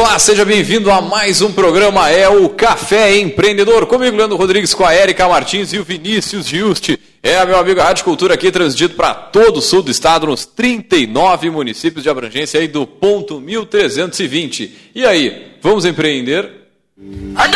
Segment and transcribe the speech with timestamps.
[0.00, 3.84] Olá, seja bem-vindo a mais um programa, é o Café Empreendedor.
[3.84, 6.98] Comigo, Leandro Rodrigues, com a Erika Martins e o Vinícius Giusti.
[7.22, 10.46] É, meu amigo, a Rádio Cultura aqui transmitido para todo o sul do estado, nos
[10.46, 14.74] 39 municípios de abrangência aí do ponto 1320.
[14.94, 16.50] E aí, vamos empreender?
[16.98, 17.50] I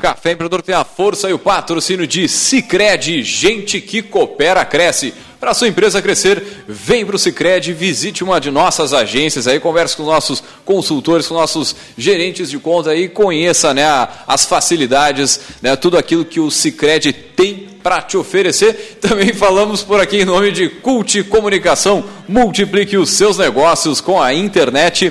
[0.00, 5.14] Café Empreendedor tem a força e o patrocínio de Cicred, gente que coopera, cresce.
[5.38, 9.96] Para sua empresa crescer, vem para o Cicred, visite uma de nossas agências aí, converse
[9.96, 13.84] com nossos consultores, com nossos gerentes de conta e conheça né,
[14.26, 18.98] as facilidades, né, tudo aquilo que o Cicred tem para te oferecer.
[19.00, 24.34] Também falamos por aqui em nome de Cult Comunicação, multiplique os seus negócios com a
[24.34, 25.10] internet.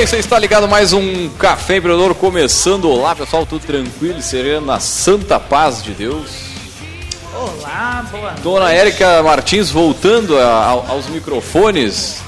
[0.00, 2.88] bem, você está ligado mais um Café Empreendedor começando.
[2.90, 6.30] Olá, pessoal, tudo tranquilo sereno na santa paz de Deus.
[7.34, 8.40] Olá, boa noite.
[8.40, 12.22] Dona Érica Martins voltando a, aos microfones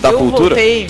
[0.00, 0.54] da Eu cultura.
[0.54, 0.88] Voltei.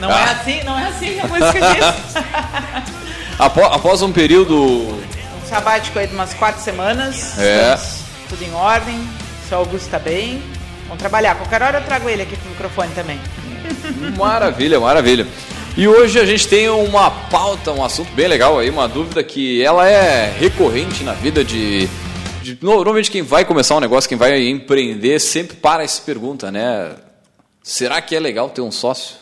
[0.00, 0.26] Não é ah.
[0.26, 2.94] é assim, não é assim que a música diz.
[3.38, 4.56] após, após um período.
[4.56, 7.38] Um sabático aí de umas quatro semanas.
[7.38, 7.78] É.
[8.28, 8.98] Tudo em ordem.
[8.98, 10.42] O seu Augusto está bem.
[10.88, 11.36] Vamos trabalhar.
[11.36, 13.20] Qualquer hora eu trago ele aqui pro microfone também.
[14.16, 15.26] Maravilha, maravilha.
[15.76, 19.62] E hoje a gente tem uma pauta, um assunto bem legal aí, uma dúvida que
[19.62, 21.88] ela é recorrente na vida de,
[22.42, 26.50] de normalmente quem vai começar um negócio, quem vai empreender, sempre para e se pergunta,
[26.50, 26.96] né?
[27.62, 29.16] Será que é legal ter um sócio?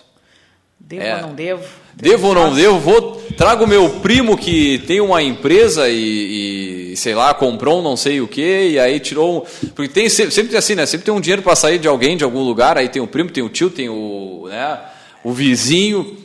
[0.80, 1.64] Devo é, ou não devo?
[1.96, 2.78] Devo ou não devo?
[2.78, 7.96] Vou, trago meu primo que tem uma empresa e, e sei lá, comprou um não
[7.96, 9.46] sei o que, e aí tirou.
[9.74, 10.84] Porque tem sempre, sempre assim, né?
[10.84, 13.30] Sempre tem um dinheiro para sair de alguém, de algum lugar, aí tem o primo,
[13.30, 14.78] tem o tio, tem o, né,
[15.24, 16.18] o vizinho.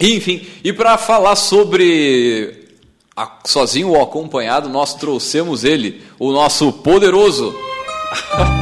[0.00, 2.66] Enfim, e para falar sobre
[3.14, 7.54] a, sozinho ou acompanhado, nós trouxemos ele, o nosso poderoso.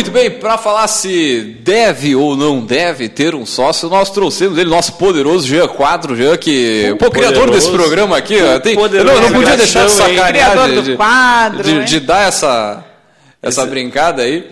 [0.00, 4.70] Muito bem, para falar se deve ou não deve ter um sócio, nós trouxemos ele,
[4.70, 6.90] nosso poderoso Jean Quadro, Jean, que.
[6.92, 10.82] O pô, criador desse programa aqui, tem, eu não, não podia deixar de sacanear de,
[10.82, 12.82] de, quadro, de, de, dar essa,
[13.42, 13.70] essa Esse...
[13.70, 14.50] brincada aí.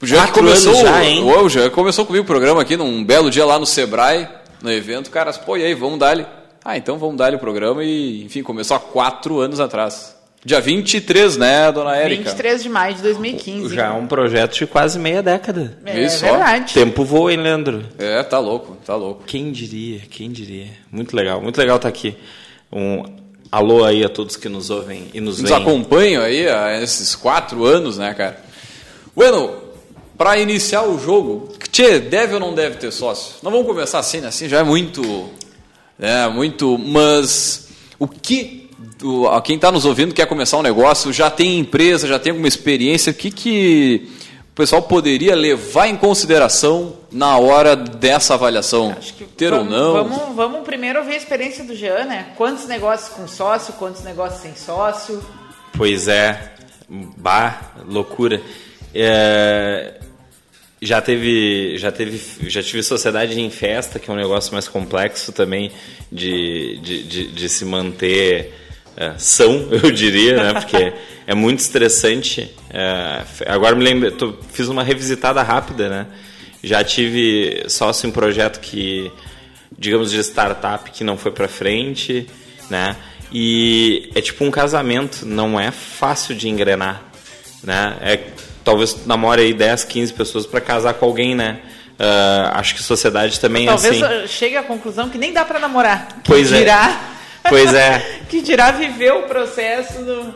[0.00, 0.74] O Jean que começou.
[0.76, 1.22] Já, hein?
[1.22, 4.26] O Jean começou comigo o programa aqui num belo dia lá no Sebrae,
[4.62, 5.10] no evento.
[5.10, 6.24] Caras, pô, e aí, vamos dar-lhe.
[6.64, 10.16] Ah, então vamos dar-lhe o programa e, enfim, começou há quatro anos atrás.
[10.48, 12.30] Dia 23, né, dona Érica?
[12.30, 13.74] 23 de maio de 2015.
[13.74, 15.76] Já é um projeto de quase meia década.
[15.84, 16.72] É, Isso, é verdade.
[16.72, 17.84] Tempo voa, hein, Leandro?
[17.98, 19.24] É, tá louco, tá louco.
[19.26, 20.68] Quem diria, quem diria.
[20.90, 22.16] Muito legal, muito legal estar tá aqui.
[22.72, 23.02] Um
[23.52, 25.60] alô aí a todos que nos ouvem e nos, nos veem.
[25.60, 28.42] Nos acompanham aí há esses quatro anos, né, cara?
[29.14, 29.54] Bueno,
[30.16, 33.34] para iniciar o jogo, tchê, deve ou não deve ter sócio?
[33.42, 34.28] Não vamos começar assim, né?
[34.28, 35.28] Assim já é muito...
[36.00, 36.78] É, muito...
[36.78, 38.67] Mas o que
[39.44, 43.10] quem está nos ouvindo quer começar um negócio, já tem empresa, já tem alguma experiência,
[43.10, 44.08] o que, que
[44.50, 48.96] o pessoal poderia levar em consideração na hora dessa avaliação?
[49.36, 49.92] Ter vamos, ou não?
[49.92, 52.32] Vamos, vamos primeiro ver a experiência do Jean, né?
[52.36, 55.22] Quantos negócios com sócio, quantos negócios sem sócio?
[55.76, 56.54] Pois é,
[56.88, 58.42] bah, loucura.
[58.92, 59.94] É,
[60.80, 65.32] já teve, já teve, já tive sociedade em festa, que é um negócio mais complexo
[65.32, 65.70] também
[66.10, 68.67] de, de, de, de se manter
[68.98, 70.60] é, são, eu diria, né?
[70.60, 70.92] Porque
[71.24, 72.52] é muito estressante.
[72.68, 76.06] É, agora me lembro, tô, fiz uma revisitada rápida, né?
[76.64, 79.12] Já tive sócio em projeto que,
[79.78, 82.26] digamos, de startup que não foi para frente,
[82.68, 82.96] né?
[83.30, 87.00] E é tipo um casamento, não é fácil de engrenar,
[87.62, 87.96] né?
[88.00, 88.20] É,
[88.64, 91.60] talvez namore aí 10, 15 pessoas para casar com alguém, né?
[92.00, 94.28] Uh, acho que sociedade também Talvez é assim.
[94.28, 96.20] chegue à conclusão que nem dá para namorar.
[96.24, 96.64] Pois é.
[97.48, 98.02] Pois é.
[98.28, 100.34] que dirá viver o processo do...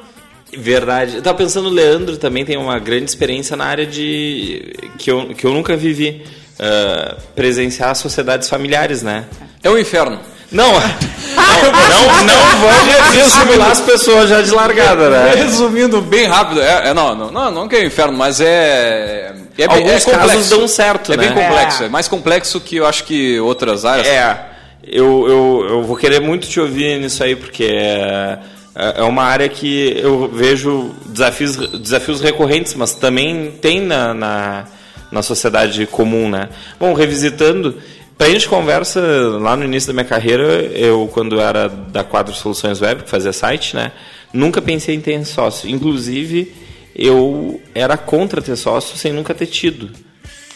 [0.56, 1.16] Verdade.
[1.16, 4.74] Eu tava pensando, o Leandro também tem uma grande experiência na área de.
[4.98, 6.24] que eu, que eu nunca vivi.
[6.60, 9.24] uh, presenciar sociedades familiares, né?
[9.62, 10.20] É um inferno.
[10.50, 15.34] Não, não, não, não vamos estimular as pessoas já de largada, né?
[15.36, 19.32] Resumindo bem rápido, é, é- não, não, não, não que é inferno, mas é.
[19.56, 20.50] é, bem- Alguns é casos complexo.
[20.50, 21.22] dão certo, É né?
[21.28, 21.86] bem complexo, É.
[21.86, 21.88] é.
[21.88, 24.06] mais complexo que eu acho que outras áreas.
[24.06, 24.38] É,
[24.84, 28.38] eu, eu, eu vou querer muito te ouvir nisso aí, porque é,
[28.74, 34.64] é uma área que eu vejo desafios, desafios recorrentes, mas também tem na, na,
[35.10, 36.48] na sociedade comum, né?
[36.80, 37.76] Bom, revisitando,
[38.16, 39.00] pra gente conversa,
[39.40, 40.44] lá no início da minha carreira,
[40.74, 43.92] eu, quando era da Quadro Soluções Web, que fazia site, né?
[44.32, 45.68] Nunca pensei em ter sócio.
[45.68, 46.52] Inclusive,
[46.96, 49.90] eu era contra ter sócio sem nunca ter tido.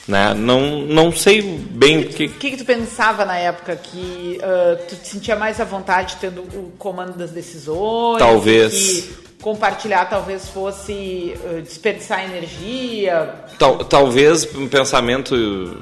[0.07, 0.35] Né?
[0.35, 3.75] Não, não sei bem o que, que, que tu pensava na época?
[3.75, 8.19] Que ah, tu te sentia mais à vontade tendo o comando das decisões?
[8.19, 8.73] Talvez.
[8.73, 13.35] Que compartilhar talvez fosse ah, desperdiçar energia?
[13.59, 15.77] Tal, talvez um pensamento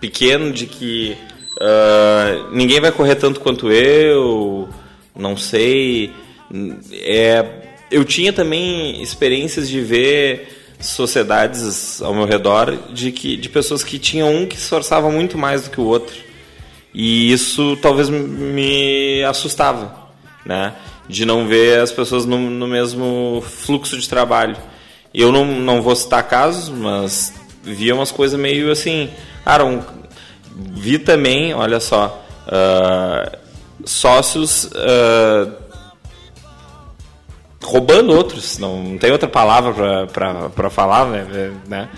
[0.00, 1.18] pequeno de que
[1.60, 4.70] ah, ninguém vai correr tanto quanto eu,
[5.14, 6.10] não sei.
[7.02, 7.44] É,
[7.90, 13.98] eu tinha também experiências de ver sociedades ao meu redor de, que, de pessoas que
[13.98, 16.14] tinham um que se esforçava muito mais do que o outro.
[16.92, 20.10] E isso talvez me assustava,
[20.44, 20.74] né?
[21.08, 24.56] De não ver as pessoas no, no mesmo fluxo de trabalho.
[25.12, 29.10] Eu não, não vou citar casos, mas via umas coisas meio assim.
[29.44, 29.82] Cara, um,
[30.56, 33.38] vi também, olha só, ah,
[33.84, 35.52] sócios ah,
[37.62, 41.06] roubando outros, não, não tem outra palavra para falar,
[41.68, 41.88] né?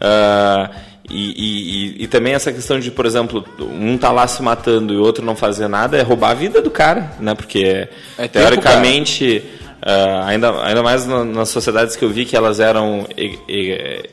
[0.00, 0.70] Ah,
[1.10, 4.96] e, e, e também essa questão de, por exemplo, um tá lá se matando e
[4.96, 7.34] o outro não fazer nada é roubar a vida do cara, né?
[7.34, 7.88] Porque
[8.18, 9.44] É tempo, teoricamente,
[9.82, 13.38] ah, ainda, ainda mais na- nas sociedades que eu vi que elas eram e-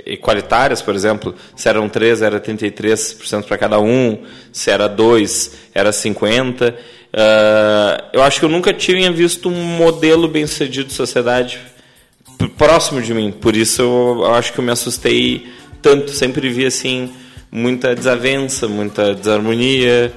[0.05, 4.17] equalitárias, por exemplo, se eram três, era 33% para cada um,
[4.51, 6.73] se era dois, era 50%.
[7.13, 11.59] Ah, eu acho que eu nunca tinha visto um modelo bem sucedido de sociedade
[12.57, 13.31] próximo de mim.
[13.31, 15.47] Por isso eu, eu acho que eu me assustei
[15.81, 16.11] tanto.
[16.11, 17.11] Sempre vi assim
[17.51, 20.13] muita desavença, muita desarmonia.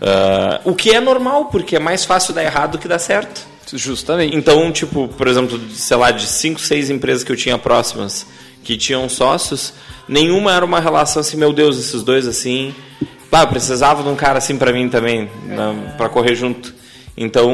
[0.00, 3.54] ah, o que é normal, porque é mais fácil dar errado do que dar certo.
[3.72, 4.36] Justamente.
[4.36, 8.26] Então, tipo, por exemplo, sei lá, de cinco, seis empresas que eu tinha próximas
[8.64, 9.74] que tinham sócios,
[10.08, 12.74] nenhuma era uma relação assim, meu Deus, esses dois assim.
[13.30, 15.28] Ah, eu precisava de um cara assim pra mim também,
[15.96, 16.72] para correr junto.
[17.16, 17.52] Então,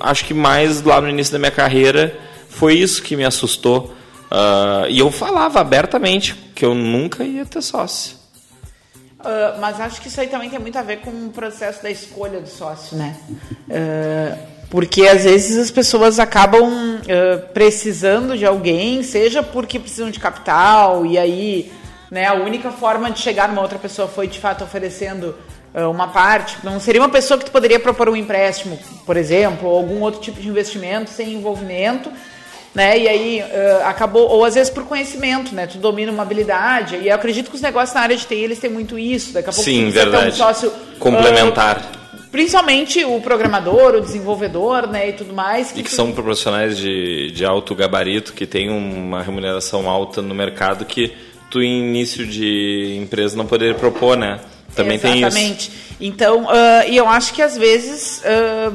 [0.00, 2.18] acho que mais lá no início da minha carreira
[2.48, 3.94] foi isso que me assustou.
[4.30, 8.16] Ah, e eu falava abertamente que eu nunca ia ter sócio.
[9.20, 11.90] Ah, mas acho que isso aí também tem muito a ver com o processo da
[11.90, 13.14] escolha do sócio, né?
[13.70, 14.38] Ah,
[14.70, 21.06] porque às vezes as pessoas acabam ah, precisando de alguém, seja porque precisam de capital,
[21.06, 21.72] e aí
[22.10, 25.34] né, a única forma de chegar numa outra pessoa foi de fato oferecendo
[25.74, 26.58] ah, uma parte.
[26.62, 30.20] Não seria uma pessoa que tu poderia propor um empréstimo, por exemplo, ou algum outro
[30.20, 32.10] tipo de investimento sem envolvimento
[32.74, 32.98] né?
[32.98, 35.66] E aí eh, acabou, ou às vezes por conhecimento, né?
[35.66, 38.58] Tu domina uma habilidade, e eu acredito que os negócios na área de TI eles
[38.58, 39.32] têm muito isso.
[39.32, 40.28] Daqui a pouco Sim, verdade.
[40.28, 41.82] um sócio Complementar.
[41.92, 41.97] ah,
[42.30, 45.08] principalmente o programador, o desenvolvedor, né?
[45.08, 45.70] E tudo mais.
[45.72, 50.34] E que tu- são profissionais de, de alto gabarito, que têm uma remuneração alta no
[50.34, 51.12] mercado que
[51.50, 54.40] tu, em início de empresa, não poderia propor, né?
[54.74, 55.26] Também tem isso.
[55.26, 55.70] Exatamente.
[56.00, 58.72] Então, ah, e eu acho que às vezes ah,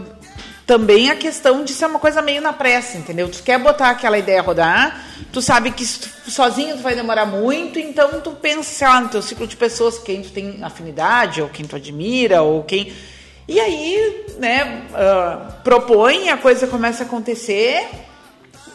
[0.65, 3.29] também a questão de ser uma coisa meio na pressa, entendeu?
[3.29, 7.25] Tu quer botar aquela ideia a rodar, tu sabe que tu- sozinho tu vai demorar
[7.25, 11.50] muito, então tu pensa, lá, no teu ciclo de pessoas, quem tu tem afinidade, ou
[11.50, 12.91] quem tu admira, ou quem.
[13.47, 17.85] E aí, né, ah, propõe, a coisa começa a acontecer.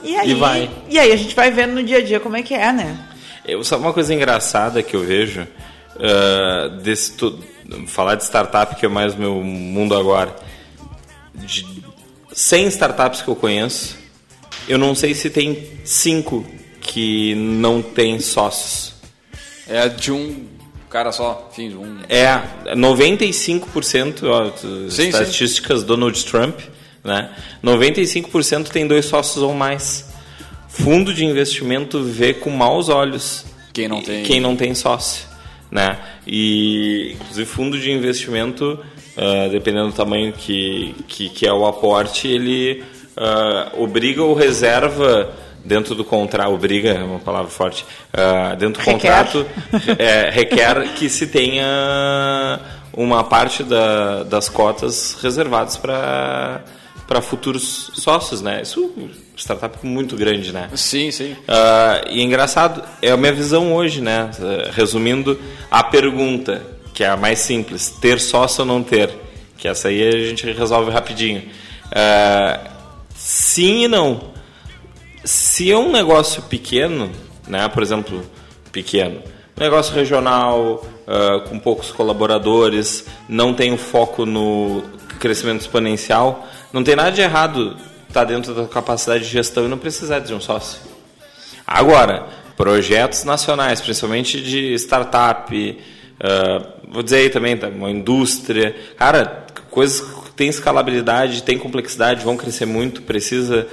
[0.02, 0.70] E aí, E vai.
[0.88, 2.98] e aí a gente vai vendo no dia a dia como é que é, né?
[3.44, 5.46] Eu, sabe uma coisa engraçada que eu vejo?
[6.00, 7.38] ah, desse, tu-
[7.87, 10.34] falar de startup, que é mais o meu mundo agora.
[11.34, 11.64] De
[12.32, 13.96] 100 startups que eu conheço,
[14.68, 16.44] eu não sei se tem 5
[16.80, 18.94] que não tem sócios.
[19.68, 20.46] É de um
[20.88, 21.99] cara só, enfim, um.
[22.09, 22.40] É,
[22.75, 24.50] 95%, ó,
[24.88, 26.59] Sim, estatísticas Donald Trump,
[27.04, 27.30] né?
[27.62, 30.09] 95% tem dois sócios ou mais.
[30.68, 34.23] Fundo de investimento vê com maus olhos Quem não tem.
[34.23, 35.26] quem não tem sócio,
[35.71, 35.99] né?
[36.26, 38.78] E inclusive fundo de investimento,
[39.16, 42.85] ah, dependendo do tamanho que, que, que é o aporte, ele
[43.16, 48.86] ah, obriga ou reserva dentro do contrato, obriga é uma palavra forte, uh, dentro do
[48.86, 48.92] Requer.
[48.92, 49.46] contrato
[49.98, 52.60] é, requer que se tenha
[52.92, 56.62] uma parte da, das cotas reservadas para
[57.06, 58.60] para futuros sócios, né?
[58.60, 58.92] Isso
[59.34, 60.68] startup muito grande, né?
[60.74, 61.32] Sim, sim.
[61.32, 64.30] Uh, e é engraçado, é a minha visão hoje, né?
[64.72, 66.60] Resumindo a pergunta,
[66.92, 69.10] que é a mais simples: ter sócio ou não ter?
[69.56, 71.42] Que essa aí a gente resolve rapidinho.
[71.86, 72.68] Uh,
[73.14, 74.38] sim e não.
[75.25, 77.10] Se é um negócio pequeno,
[77.46, 77.68] né?
[77.68, 78.25] Por exemplo,
[78.72, 79.22] pequeno,
[79.56, 80.84] negócio regional,
[81.48, 84.82] com poucos colaboradores, não tem o foco no
[85.18, 87.76] crescimento exponencial, não tem nada de errado
[88.08, 90.80] estar tá dentro da capacidade de gestão e não precisar de um sócio.
[91.66, 99.46] Agora, projetos nacionais, principalmente de startup, uh, vou dizer aí também, tá, uma indústria, cara,
[99.70, 103.66] coisas que têm escalabilidade, têm complexidade, vão crescer muito, precisa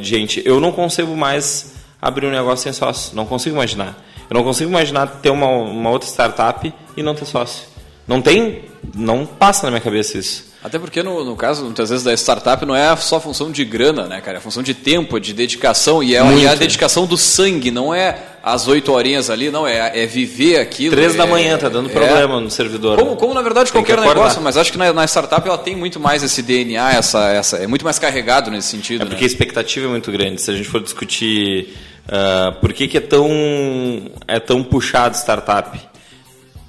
[0.00, 0.42] de gente.
[0.44, 3.96] Eu não consigo mais abrir um negócio sem sócio, não consigo imaginar.
[4.28, 7.64] Eu não consigo imaginar ter uma, uma outra startup e não ter sócio.
[8.06, 10.45] Não tem, não passa na minha cabeça isso.
[10.64, 14.06] Até porque, no, no caso, muitas vezes, da startup não é só função de grana,
[14.06, 14.38] né, cara?
[14.38, 16.02] É função de tempo, de dedicação.
[16.02, 19.66] E é, e é a dedicação do sangue, não é as oito horinhas ali, não.
[19.66, 20.94] É, é viver aquilo.
[20.94, 22.98] Três é, da manhã, tá dando problema é, no servidor.
[22.98, 25.76] Como, como na verdade, tem qualquer negócio, mas acho que na, na, startup ela tem
[25.76, 29.02] muito mais esse DNA, essa, essa, é muito mais carregado nesse sentido.
[29.02, 29.10] É né?
[29.10, 30.40] porque a expectativa é muito grande.
[30.40, 31.74] Se a gente for discutir
[32.06, 33.30] uh, por que, que é, tão,
[34.26, 35.78] é tão puxado startup,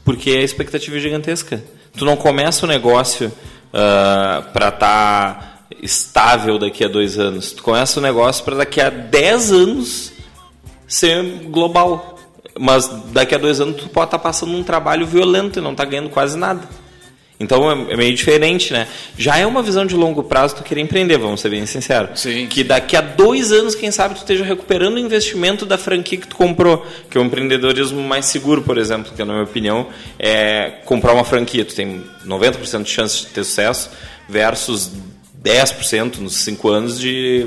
[0.04, 1.64] porque a expectativa é gigantesca.
[1.98, 3.32] Tu não começa o negócio
[3.74, 7.52] uh, para estar tá estável daqui a dois anos.
[7.52, 10.12] Tu começa o negócio para daqui a dez anos
[10.88, 12.18] ser global.
[12.60, 15.76] Mas daqui a dois anos tu pode estar tá passando um trabalho violento e não
[15.76, 16.62] tá ganhando quase nada.
[17.40, 18.88] Então é, é meio diferente, né?
[19.18, 22.20] Já é uma visão de longo prazo tu querer empreender, vamos ser bem sinceros.
[22.20, 22.48] Sim.
[22.48, 26.28] Que daqui a dois anos, quem sabe, tu esteja recuperando o investimento da franquia que
[26.28, 26.86] tu comprou.
[27.10, 31.24] Que é o empreendedorismo mais seguro, por exemplo, que na minha opinião é comprar uma
[31.24, 31.64] franquia.
[31.64, 33.92] Tu tem 90% de chance de ter sucesso
[34.28, 34.92] versus
[35.44, 37.46] 10% nos 5 anos de,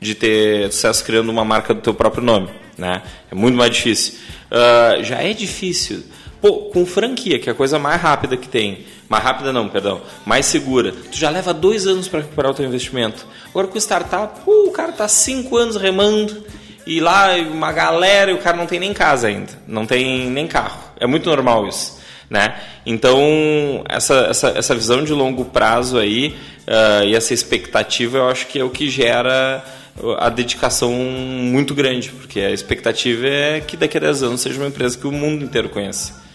[0.00, 2.50] de ter sucesso criando uma marca do teu próprio nome.
[2.76, 3.02] Né?
[3.30, 4.14] É muito mais difícil.
[4.50, 6.02] Uh, já é difícil.
[6.42, 10.00] Pô, com franquia, que é a coisa mais rápida que tem mais rápida não, perdão,
[10.24, 10.92] mais segura.
[10.92, 13.26] Tu já leva dois anos para recuperar o teu investimento.
[13.48, 16.44] Agora com startup, uh, o cara tá cinco anos remando
[16.86, 20.46] e lá uma galera e o cara não tem nem casa ainda, não tem nem
[20.46, 20.80] carro.
[21.00, 21.98] É muito normal isso.
[22.30, 22.54] Né?
[22.86, 26.36] Então, essa, essa, essa visão de longo prazo aí
[26.68, 29.64] uh, e essa expectativa eu acho que é o que gera
[30.20, 34.68] a dedicação muito grande, porque a expectativa é que daqui a 10 anos seja uma
[34.68, 36.29] empresa que o mundo inteiro conheça.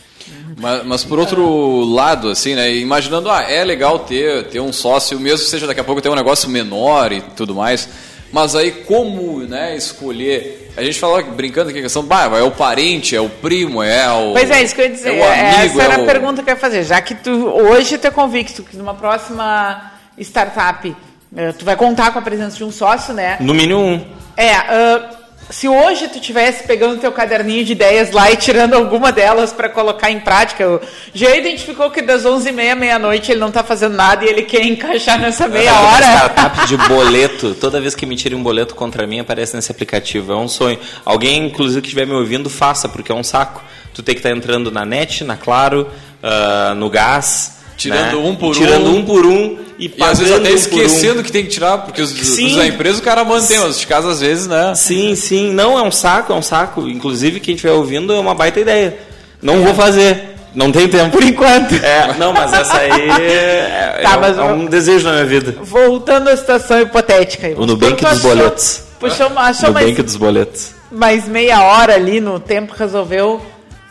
[0.58, 5.20] Mas, mas, por outro lado, assim, né, imaginando, ah, é legal ter, ter um sócio,
[5.20, 7.88] mesmo que seja daqui a pouco ter um negócio menor e tudo mais,
[8.32, 10.72] mas aí como né, escolher?
[10.76, 14.12] A gente falou brincando aqui a questão, bah, é o parente, é o primo, é
[14.12, 14.34] o.
[14.34, 15.14] Pois é, isso que eu ia dizer.
[15.14, 16.04] É amigo, Essa era é o...
[16.04, 16.84] a pergunta que eu ia fazer.
[16.84, 20.96] Já que tu hoje tu é convicto que numa próxima startup
[21.36, 23.38] eh, tu vai contar com a presença de um sócio, né?
[23.40, 24.06] No mínimo um.
[24.36, 29.12] É, uh, se hoje tu tivesse pegando teu caderninho de ideias lá e tirando alguma
[29.12, 30.82] delas para colocar em prática,
[31.14, 35.20] já identificou que das 11h30 meia-noite ele não está fazendo nada e ele quer encaixar
[35.20, 36.04] nessa meia hora.
[36.04, 40.34] startup de boleto, toda vez que me tire um boleto contra mim aparece nesse aplicativo,
[40.34, 40.80] é um sonho.
[41.04, 43.64] Alguém, inclusive, que estiver me ouvindo, faça, porque é um saco.
[43.94, 45.90] Tu tem que estar tá entrando na net, na Claro,
[46.24, 48.30] uh, no gás, Tirando né?
[48.30, 48.98] um por Tirando um.
[48.98, 51.24] um por um e, e às vezes até um esquecendo um.
[51.24, 54.10] que tem que tirar, porque os, os da empresa o cara mantém, mas de casa
[54.10, 54.74] às vezes, né?
[54.76, 55.52] Sim, sim.
[55.52, 56.88] Não, é um saco, é um saco.
[56.88, 58.98] Inclusive, quem estiver ouvindo é uma baita ideia.
[59.42, 59.60] Não é.
[59.60, 60.36] vou fazer.
[60.56, 61.12] Não tem tempo.
[61.12, 61.76] Por enquanto.
[61.76, 65.56] É, não, mas essa aí é, tá, é, mas é um desejo na minha vida.
[65.62, 67.50] Voltando à situação hipotética.
[67.58, 68.84] O Nubank dos boletos.
[68.98, 70.72] Puxou, achou Nubank mais, dos boletos.
[70.90, 73.42] Mais meia hora ali no tempo, resolveu.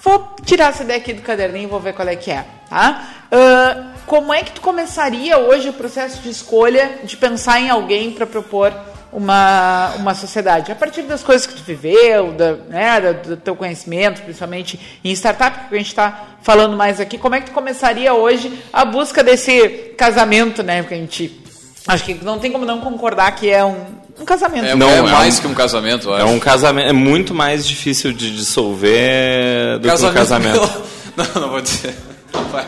[0.02, 2.44] Vou tirar essa ideia aqui do caderninho e vou ver qual é que é.
[2.74, 3.04] Tá?
[3.30, 8.10] Uh, como é que tu começaria hoje o processo de escolha de pensar em alguém
[8.10, 8.74] para propor
[9.12, 10.72] uma, uma sociedade?
[10.72, 15.68] A partir das coisas que tu viveu, da, né, do teu conhecimento, principalmente em startup,
[15.68, 19.22] que a gente está falando mais aqui, como é que tu começaria hoje a busca
[19.22, 20.82] desse casamento, né?
[20.82, 21.40] Porque a gente
[21.86, 23.86] acho que não tem como não concordar que é um,
[24.18, 24.66] um casamento.
[24.66, 27.64] É, não, é mais é um, que um casamento, É um casamento, é muito mais
[27.68, 30.82] difícil de dissolver do casamento que um casamento.
[31.16, 31.94] Não, não vou dizer.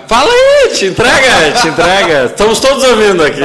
[0.06, 2.24] Fala aí, te entrega, te entrega.
[2.30, 3.40] Estamos todos ouvindo aqui.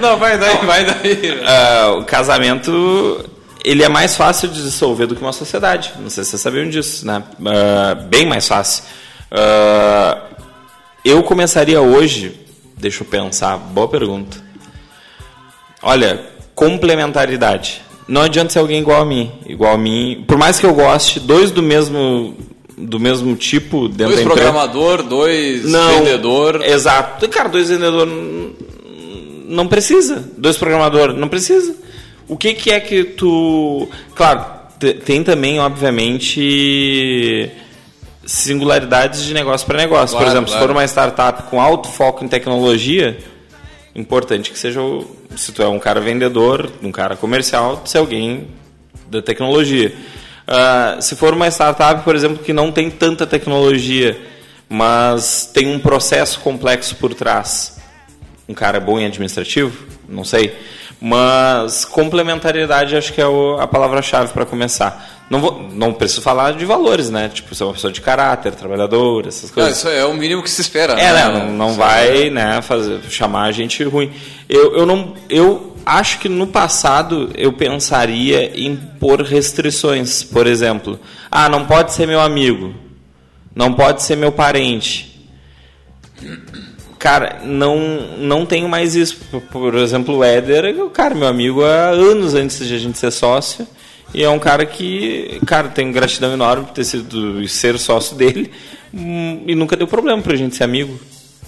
[0.00, 1.40] Não, vai daí, vai daí.
[1.40, 3.24] Uh, o casamento,
[3.64, 5.92] ele é mais fácil de dissolver do que uma sociedade.
[5.98, 7.22] Não sei se vocês sabiam disso, né?
[7.40, 8.84] Uh, bem mais fácil.
[9.32, 10.20] Uh,
[11.04, 12.38] eu começaria hoje,
[12.76, 14.36] deixa eu pensar, boa pergunta.
[15.82, 16.20] Olha,
[16.54, 17.82] complementaridade.
[18.06, 19.32] não adianta ser alguém igual a mim.
[19.46, 20.24] Igual a mim.
[20.26, 22.36] Por mais que eu goste, dois do mesmo
[22.80, 24.40] do mesmo tipo dentro dois da empresa.
[24.52, 26.62] programador, dois Não, vendedor.
[26.64, 27.28] Exato.
[27.28, 28.06] Cara, dois vendedor
[29.48, 30.24] não precisa.
[30.36, 31.74] Dois programador não precisa.
[32.28, 33.88] O que, que é que tu.
[34.14, 34.44] Claro,
[34.78, 37.50] te- tem também, obviamente,
[38.24, 40.10] singularidades de negócio para negócio.
[40.16, 40.60] Claro, Por exemplo, claro.
[40.62, 43.16] se for uma startup com alto foco em tecnologia,
[43.94, 48.48] importante que seja o, se tu é um cara vendedor, um cara comercial, ser alguém
[49.10, 49.92] da tecnologia.
[50.48, 54.18] Ah, se for uma startup, por exemplo, que não tem tanta tecnologia,
[54.68, 57.78] mas tem um processo complexo por trás,
[58.48, 60.56] um cara bom em administrativo, não sei,
[61.00, 65.16] mas complementariedade acho que é o- a palavra-chave para começar.
[65.30, 67.28] Não, vou, não preciso falar de valores, né?
[67.32, 69.76] Tipo, ser uma pessoa de caráter, trabalhadora, essas coisas.
[69.76, 70.94] isso é o mínimo que se espera.
[70.94, 71.28] É, né?
[71.28, 71.28] né?
[71.28, 74.10] Não, não vai né, fazer, chamar a gente ruim.
[74.48, 80.22] Eu, eu, não, eu acho que no passado eu pensaria em pôr restrições.
[80.22, 82.74] Por exemplo, ah, não pode ser meu amigo.
[83.54, 85.08] Não pode ser meu parente.
[86.98, 87.78] Cara, não,
[88.18, 89.16] não tenho mais isso.
[89.50, 93.66] Por, exemplo, o Éder, cara, meu amigo há anos antes de a gente ser sócio.
[94.12, 98.50] E é um cara que, cara, tenho gratidão enorme por ter sido ser sócio dele.
[98.92, 100.98] E nunca deu problema pra gente ser amigo.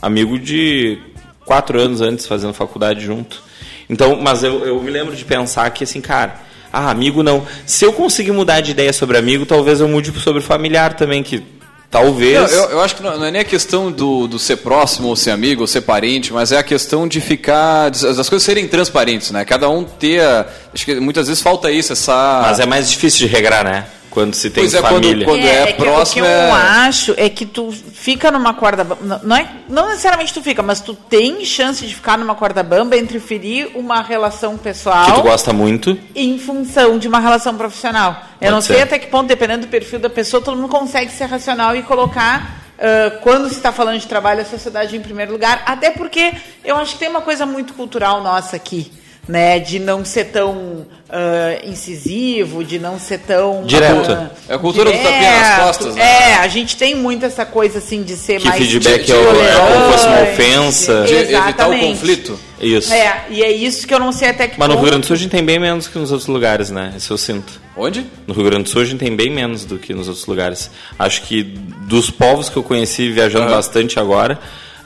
[0.01, 0.99] Amigo de
[1.45, 3.50] quatro anos antes, fazendo faculdade junto.
[3.91, 6.37] Então, mas eu, eu me lembro de pensar que, assim, cara,
[6.73, 7.45] ah, amigo não.
[7.67, 11.43] Se eu conseguir mudar de ideia sobre amigo, talvez eu mude sobre familiar também, que
[11.91, 12.41] talvez.
[12.41, 15.09] Não, eu, eu acho que não, não é nem a questão do, do ser próximo
[15.09, 17.91] ou ser amigo ou ser parente, mas é a questão de ficar.
[17.91, 19.45] das coisas serem transparentes, né?
[19.45, 20.21] Cada um ter.
[20.23, 22.43] a- Acho que muitas vezes falta isso, essa.
[22.43, 23.87] Mas é mais difícil de regrar, né?
[24.11, 25.25] Quando se tem Pois é, quando- família.
[25.25, 28.83] quando- é que próximo, O que eu é- acho é que tu fica numa corda
[28.83, 29.21] bamba.
[29.23, 32.97] Não, é, não necessariamente tu fica, mas tu tem chance de ficar numa corda bamba
[32.97, 35.97] entre ferir uma relação pessoal Que tu gosta muito.
[36.15, 38.11] em função de uma relação profissional.
[38.33, 38.83] Eu Pode não sei ser.
[38.83, 42.59] até que ponto, dependendo do perfil da pessoa, todo mundo consegue ser racional e colocar.
[42.83, 46.33] ah, quando se está falando de trabalho, a sociedade em primeiro lugar, até porque
[46.65, 48.91] eu acho que tem uma coisa muito cultural nossa aqui,
[49.31, 49.59] né?
[49.59, 53.63] De não ser tão ah, incisivo, de não ser tão.
[53.65, 54.11] Direto.
[54.13, 55.11] ah, É a cultura do direto.
[55.13, 56.03] tapinha nas costas, né?
[56.03, 58.61] É, a gente tem muito essa coisa assim de ser Que mais.
[58.61, 61.05] feedback de- é, o- é como fosse uma ofensa.
[61.07, 62.39] de evitar o conflito.
[62.61, 62.93] Isso.
[62.93, 65.01] É, e é isso que eu não sei até que Mas no ponto- Rio Grande
[65.03, 66.93] do Sul a gente tem bem menos que nos outros lugares, né?
[66.97, 67.59] Isso eu sinto.
[67.75, 68.05] Onde?
[68.27, 70.71] No Rio Grande do Sul a gente tem bem menos do que nos outros lugares.
[70.99, 74.39] Acho que dos povos que eu conheci viajando bastante agora,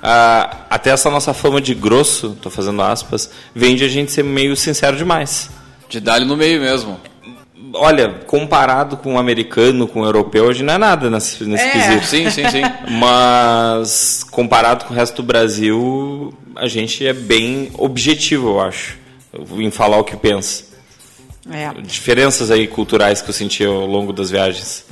[0.07, 4.23] ah, até essa nossa fama de grosso, tô fazendo aspas, vem de a gente ser
[4.23, 5.49] meio sincero demais.
[5.89, 7.01] De dar-lhe no meio mesmo.
[7.73, 11.71] Olha, comparado com o americano, com o europeu, hoje não é nada nesse, nesse É.
[11.71, 12.07] quesito.
[12.07, 12.63] Sim, sim, sim.
[13.01, 18.99] Mas comparado com o resto do Brasil, a gente é bem objetivo, eu acho,
[19.57, 20.65] em falar o que pensa.
[21.51, 21.71] É.
[21.81, 24.85] Diferenças aí culturais que eu senti ao longo das viagens.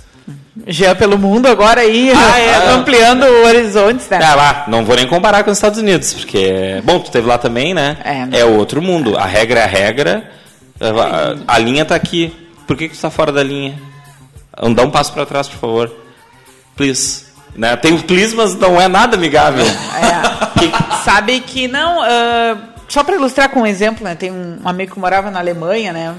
[0.66, 2.81] Já pelo mundo agora aí, Ah, é, não.
[2.81, 4.21] ampliando horizontes, né?
[4.23, 6.81] Ah, lá, não vou nem comparar com os Estados Unidos, porque é...
[6.83, 7.97] Bom, tu teve lá também, né?
[8.05, 8.38] É, não.
[8.38, 9.16] É outro mundo.
[9.16, 10.31] A regra é a regra,
[10.81, 12.35] a, a linha tá aqui.
[12.66, 13.79] Por que, que tu tá fora da linha?
[14.75, 15.92] Dá um passo para trás, por favor.
[16.77, 17.25] Please.
[17.57, 17.75] Né?
[17.77, 19.64] Tem o please, mas não é nada amigável.
[19.66, 20.97] É.
[21.05, 22.01] Sabe que não.
[22.03, 22.57] ah,
[22.92, 24.14] só para ilustrar com um exemplo, né?
[24.14, 26.14] Tem um amigo que morava na Alemanha, né?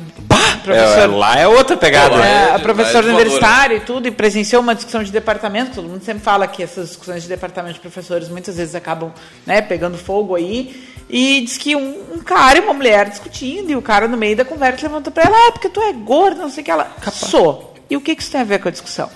[0.65, 2.15] É, lá é outra pegada.
[2.15, 2.45] Lá né?
[2.49, 5.75] é- É, é universitária e tudo, e presenciou uma discussão de departamento.
[5.75, 9.13] Todo mundo sempre fala que essas discussões de departamento de professores muitas vezes acabam
[9.45, 10.91] né, pegando fogo aí.
[11.07, 14.35] E diz que um, um cara e uma mulher discutindo, e o cara no meio
[14.35, 16.71] da conversa levantou pra ela: Ah, porque tu é gorda, não sei o que.
[16.71, 17.75] Ela, sou.
[17.87, 19.11] E o que, que isso tem a ver com a discussão?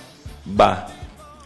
[0.46, 0.86] Bah.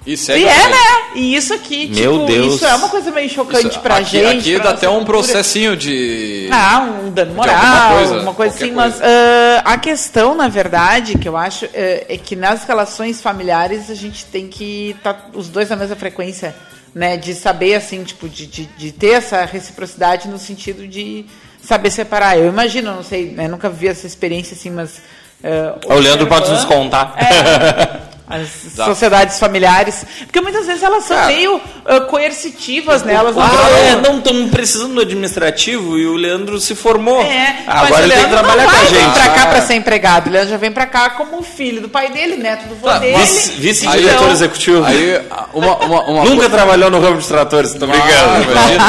[0.05, 0.69] E segue E é, assim.
[0.71, 0.77] né?
[1.15, 2.55] E isso aqui, Meu tipo, Deus.
[2.57, 4.39] isso é uma coisa meio chocante Isso, pra aqui, gente.
[4.39, 6.49] Aqui pra dá até um processinho de.
[6.51, 8.75] Ah, um dano moral, alguma alguma coisa, coisa, assim, coisa.
[8.75, 13.91] mas ah, a questão, na verdade, que eu acho é, é que nas relações familiares
[13.91, 16.55] a gente tem que estar os dois na mesma frequência,
[16.95, 17.17] né?
[17.17, 21.27] De saber, assim, tipo, de, de, de ter essa reciprocidade no sentido de
[21.63, 22.37] saber separar.
[22.37, 25.01] Eu imagino, não sei, né, nunca vi essa experiência assim, mas.
[25.45, 27.15] ah, O Leandro pode nos contar.
[27.19, 28.85] É, as Tá.
[28.87, 30.05] sociedades familiares.
[30.21, 33.15] Porque muitas vezes elas são Cara, meio ah, coercitivas, né?
[33.15, 37.21] Elas não Ah, é, não estamos precisando do administrativo e o Leandro se formou.
[37.23, 39.13] É, mas Agora o ele tem que trabalhar não com a vai vir gente.
[39.15, 39.47] pra cá Ah.
[39.47, 40.27] pra ser empregado.
[40.29, 42.99] O Leandro já vem pra cá como filho do pai dele, neto do vô Tá,
[42.99, 43.17] dele.
[43.19, 44.85] Vice- Vice-diretor Então, executivo.
[44.85, 45.21] Aí,
[45.53, 48.51] uma, uma, uma Nunca trabalhou no ramo de tratores, tô Ah, brincando.
[48.53, 48.85] imagina.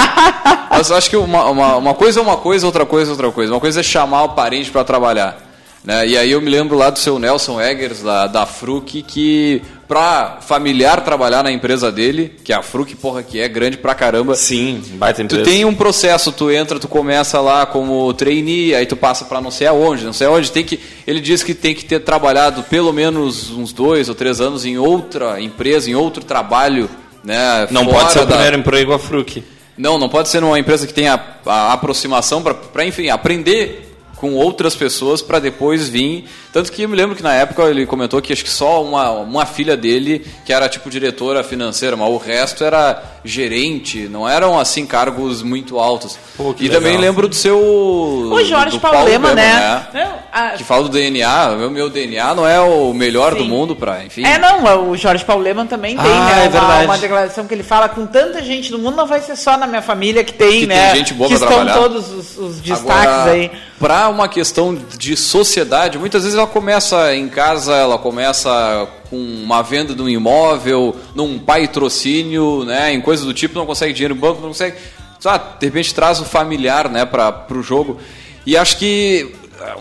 [0.69, 3.31] Mas eu acho que uma, uma, uma coisa é uma coisa, outra coisa é outra
[3.31, 3.53] coisa.
[3.53, 5.37] Uma coisa é chamar o parente para trabalhar.
[5.83, 6.07] Né?
[6.07, 10.37] E aí eu me lembro lá do seu Nelson Eggers, da, da Fruc, que pra
[10.41, 14.33] familiar trabalhar na empresa dele, que é a Fruc, porra, que é grande pra caramba.
[14.33, 15.43] Sim, baita Tu empresa.
[15.43, 19.51] tem um processo, tu entra, tu começa lá como trainee, aí tu passa para não
[19.51, 20.51] sei aonde, não sei aonde.
[20.53, 24.39] Tem que, ele diz que tem que ter trabalhado pelo menos uns dois ou três
[24.39, 26.89] anos em outra empresa, em outro trabalho,
[27.25, 27.67] né?
[27.71, 29.43] Não pode ser o da- primeiro emprego a Fruc.
[29.77, 34.33] Não, não pode ser numa empresa que tenha a, a aproximação para, enfim, aprender com
[34.35, 36.25] outras pessoas para depois vir.
[36.51, 39.09] Tanto que eu me lembro que na época ele comentou que acho que só uma,
[39.11, 44.59] uma filha dele, que era tipo diretora financeira, mas o resto era gerente, não eram
[44.59, 46.17] assim cargos muito altos.
[46.37, 47.01] Pô, e também legal.
[47.01, 47.59] lembro do seu.
[47.59, 50.22] O Jorge do Paulema, Lema, né?
[50.33, 53.49] A- Que fala do DNA, meu, meu DNA não é o melhor do Sim.
[53.49, 54.25] mundo para, enfim.
[54.25, 56.45] É, não, o Jorge Paulo Leman também tem, Ah, né?
[56.51, 59.35] é uma, uma declaração que ele fala com tanta gente no mundo, não vai ser
[59.35, 60.95] só na minha família que tem, Que tem né?
[60.95, 61.81] gente boa que pra estão trabalhar.
[61.87, 63.51] todos os, os destaques Agora, aí.
[63.79, 69.61] Para uma questão de sociedade, muitas vezes ela começa em casa, ela começa com uma
[69.61, 74.21] venda de um imóvel, num patrocínio, né, em coisas do tipo, não consegue dinheiro no
[74.21, 74.77] banco, não consegue.
[75.25, 77.99] Ah, de repente traz o familiar né, para o jogo.
[78.45, 79.33] E acho que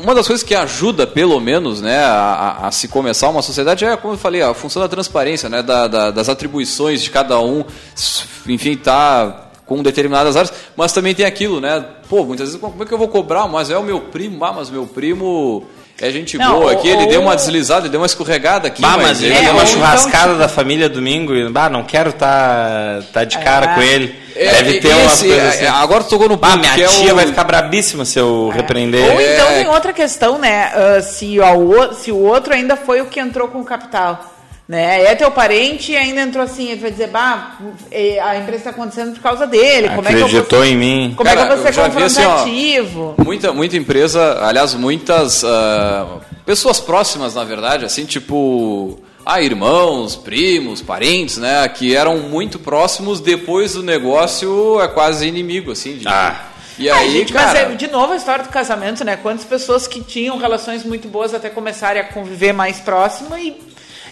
[0.03, 3.97] uma das coisas que ajuda, pelo menos, né, a, a- se começar uma sociedade é,
[3.97, 7.64] como eu falei, a função da transparência, né, da- da- das atribuições de cada um,
[8.47, 12.87] enfim, tá com determinadas áreas, mas também tem aquilo, né, pô, muitas vezes, como é
[12.87, 13.47] que eu vou cobrar?
[13.49, 15.64] Mas é o meu primo, ah, mas meu primo
[16.00, 18.83] é gente Não, boa aqui, ele ou- deu uma deslizada, ele deu uma escorregada aqui,
[18.83, 21.68] Bah, mas ele é, deu ou uma então, churrascada tipo- da família domingo e bah,
[21.70, 23.74] não quero tá, tá de cara É.
[23.74, 24.22] com ele.
[24.35, 25.66] É, Deve ter umas esse- coisas é, assim.
[25.66, 28.48] Agora tu tocou no ponto minha que é tia o- vai ficar brabíssima se eu
[28.48, 29.12] repreender.
[29.12, 29.35] Ou É.
[29.35, 30.72] então tem outra questão, né?
[30.74, 34.32] ah, se, a o- se o outro ainda foi o que entrou com o capital.
[34.68, 35.03] Né?
[35.05, 37.59] É teu parente e ainda entrou assim, ele vai dizer, bah,
[37.90, 39.88] eh, a empresa está acontecendo por causa dele.
[39.90, 41.14] Como é que eu Acreditou vou, em mim.
[41.16, 43.14] Como é que Cara, eu vou ser eu vi assim, ó, confrontativo?
[43.25, 50.81] Muita, muita empresa, aliás, muitas ah, pessoas próximas, na verdade, assim, tipo, ah, irmãos, primos,
[50.81, 55.96] parentes, né, que eram muito próximos, depois do negócio é quase inimigo, assim.
[55.96, 56.46] de- Ah.
[56.79, 59.16] E Ai, aí, gente, cara, mas é, de novo a história do casamento, né?
[59.16, 63.61] Quantas pessoas que tinham relações muito boas até começarem a conviver mais próximo e,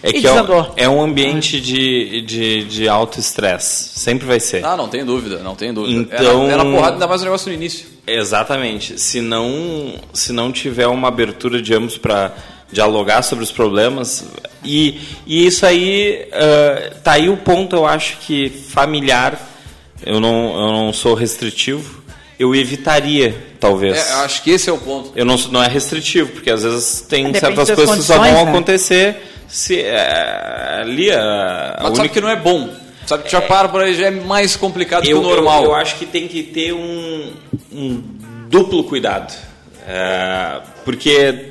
[0.02, 3.98] É que é um, é um ambiente de, de, de alto estresse.
[3.98, 4.64] Sempre vai ser.
[4.64, 6.00] ah, não tem dúvida, não tem dúvida.
[6.14, 7.86] Então- Era, era porrada, ainda mais o negócio no início.
[8.06, 8.98] Exatamente.
[8.98, 12.32] Se não, se não tiver uma abertura de ambos para
[12.72, 14.24] dialogar sobre os problemas
[14.64, 19.36] e, e isso aí ah, tá aí o ponto eu acho que familiar
[20.06, 22.00] eu não, eu não sou restritivo
[22.38, 25.10] eu evitaria talvez É, eu acho que esse é o ponto.
[25.16, 28.44] eu não não é restritivo porque às vezes tem Depende certas coisas que só vão
[28.44, 28.50] né?
[28.50, 29.16] acontecer
[29.50, 32.70] se é, ali a, a Mas sabe única- que não é bom.
[33.06, 35.64] Sabe que já para por aí, já é mais complicado eu, que o normal.
[35.64, 37.32] Eu, eu acho que tem que ter um,
[37.72, 38.02] um
[38.48, 39.34] duplo cuidado.
[39.88, 41.46] É, porque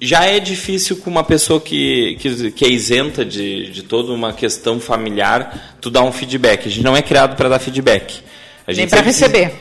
[0.00, 4.32] já é difícil com uma pessoa que, que, que é isenta de, de toda uma
[4.32, 6.66] questão familiar, tu dar um feedback.
[6.66, 8.20] A gente não é criado para dar feedback.
[8.66, 9.54] A Nem gente para sempre se- receber.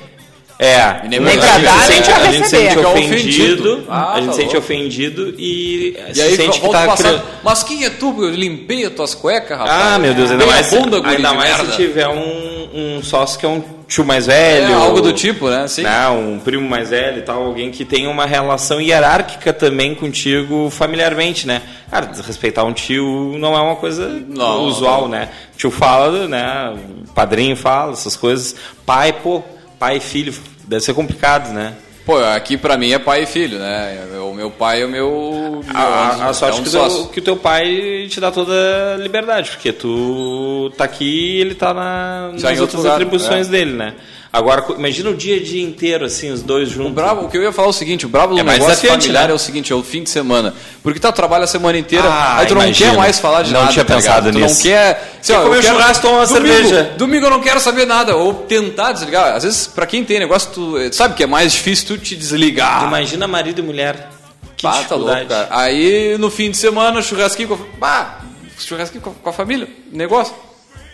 [0.58, 2.72] É, E nem a gente pra dar, nem a gente receber.
[2.72, 3.84] sente ofendido.
[3.90, 7.22] Ah, a gente tá se sente ofendido e, E se aí sente que tá criando-
[7.44, 8.16] Mas quem é tu?
[8.24, 9.94] Eu limpei as tuas cuecas, rapaz.
[9.96, 11.72] Ah, meu Deus, ainda a mais, bunda, guri ainda de mais merda.
[11.72, 14.68] se tiver um, um sócio que é um tio mais velho.
[14.72, 15.68] É, algo do tipo, né?
[15.68, 15.84] Sim.
[15.84, 20.70] né, um primo mais velho e tal, alguém que tem uma relação hierárquica também contigo
[20.72, 21.62] familiarmente, né?
[21.92, 25.10] Cara, desrespeitar um tio não é uma coisa Não, usual, não.
[25.10, 25.30] né?
[25.58, 26.74] Tio fala, né?
[27.14, 28.56] Padrinho fala, essas coisas.
[28.86, 29.44] Pai, pô,
[29.80, 30.34] pai e filho,
[30.68, 31.74] deve ser complicado, né?
[32.06, 33.98] Pô, aqui pra mim é pai e filho, né?
[34.22, 35.64] O meu pai é o meu.
[35.74, 37.00] A, a- a é sorte um que, o sócio.
[37.04, 38.54] teu, que o teu pai te dá toda
[38.94, 43.52] a liberdade, porque tu tá aqui e ele tá na, Já nas outras atribuições é.
[43.52, 43.96] dele, né?
[44.38, 46.92] Agora, imagina o dia dia inteiro, assim, os dois juntos.
[46.92, 48.60] O, brabo, o que eu ia falar é o seguinte, o brabo do É mais
[48.60, 49.32] negócio familiar né?
[49.32, 50.54] é o seguinte, é o fim de semana.
[50.84, 52.92] Porque tu trabalha a semana inteira, Ah, aí tu não imagino.
[52.92, 54.34] quer mais falar de Não nada, tinha tá pensado ligado?
[54.34, 54.56] Tu nisso.
[54.56, 54.92] não quer...
[55.22, 56.94] Assim, Quer ó, comer quero- churrasco, tomar uma domingo, cerveja.
[56.98, 59.36] Domingo eu não quero saber nada, ou tentar desligar.
[59.36, 62.16] Às vezes, pra quem tem negócio, tu tu sabe que é mais difícil tu te
[62.16, 62.84] desligar.
[62.84, 64.10] Imagina marido e mulher.
[64.58, 65.48] Que Ah, tá louco, cara.
[65.50, 68.20] Aí no fim de semana, churrasquinho com bah,
[68.60, 70.34] churrasquinho com a família, negócio.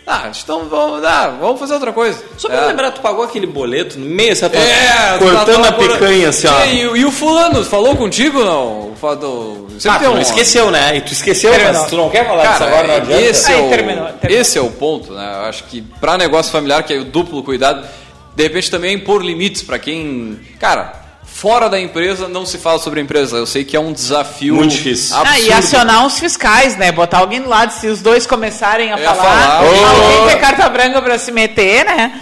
[0.06, 2.18] Ah, então vamos, ah, vamos fazer outra coisa.
[2.36, 2.66] Só pra É.
[2.66, 6.28] lembrar, tu pagou aquele boleto no meio, você tá É, cortando tá- a tá- picanha
[6.28, 6.64] assim, ó.
[6.64, 8.90] E, e o fulano, falou contigo não?
[8.90, 10.96] O fado, sempre Ah, não esqueceu, né?
[10.96, 11.80] E tu esqueceu, Terminou.
[11.82, 13.22] mas tu não quer falar disso Cara, agora, não adianta.
[13.22, 14.40] esse, é Aí, o, terminou, terminou.
[14.42, 15.32] esse é o ponto, né?
[15.36, 17.86] Eu acho que pra negócio familiar, que é o duplo cuidado,
[18.34, 20.38] de repente também impor limites pra quem...
[20.58, 20.94] Cara,
[21.42, 23.36] fora da empresa não se fala sobre a empresa.
[23.36, 25.16] Eu sei que é um desafio Muito difícil.
[25.16, 25.58] Ah, e absurdo.
[25.58, 26.92] acionar uns fiscais, né?
[26.92, 30.26] Botar alguém do lado, se os dois começarem a falar, falar, alguém ô.
[30.28, 32.20] ter carta branca pra se meter, né?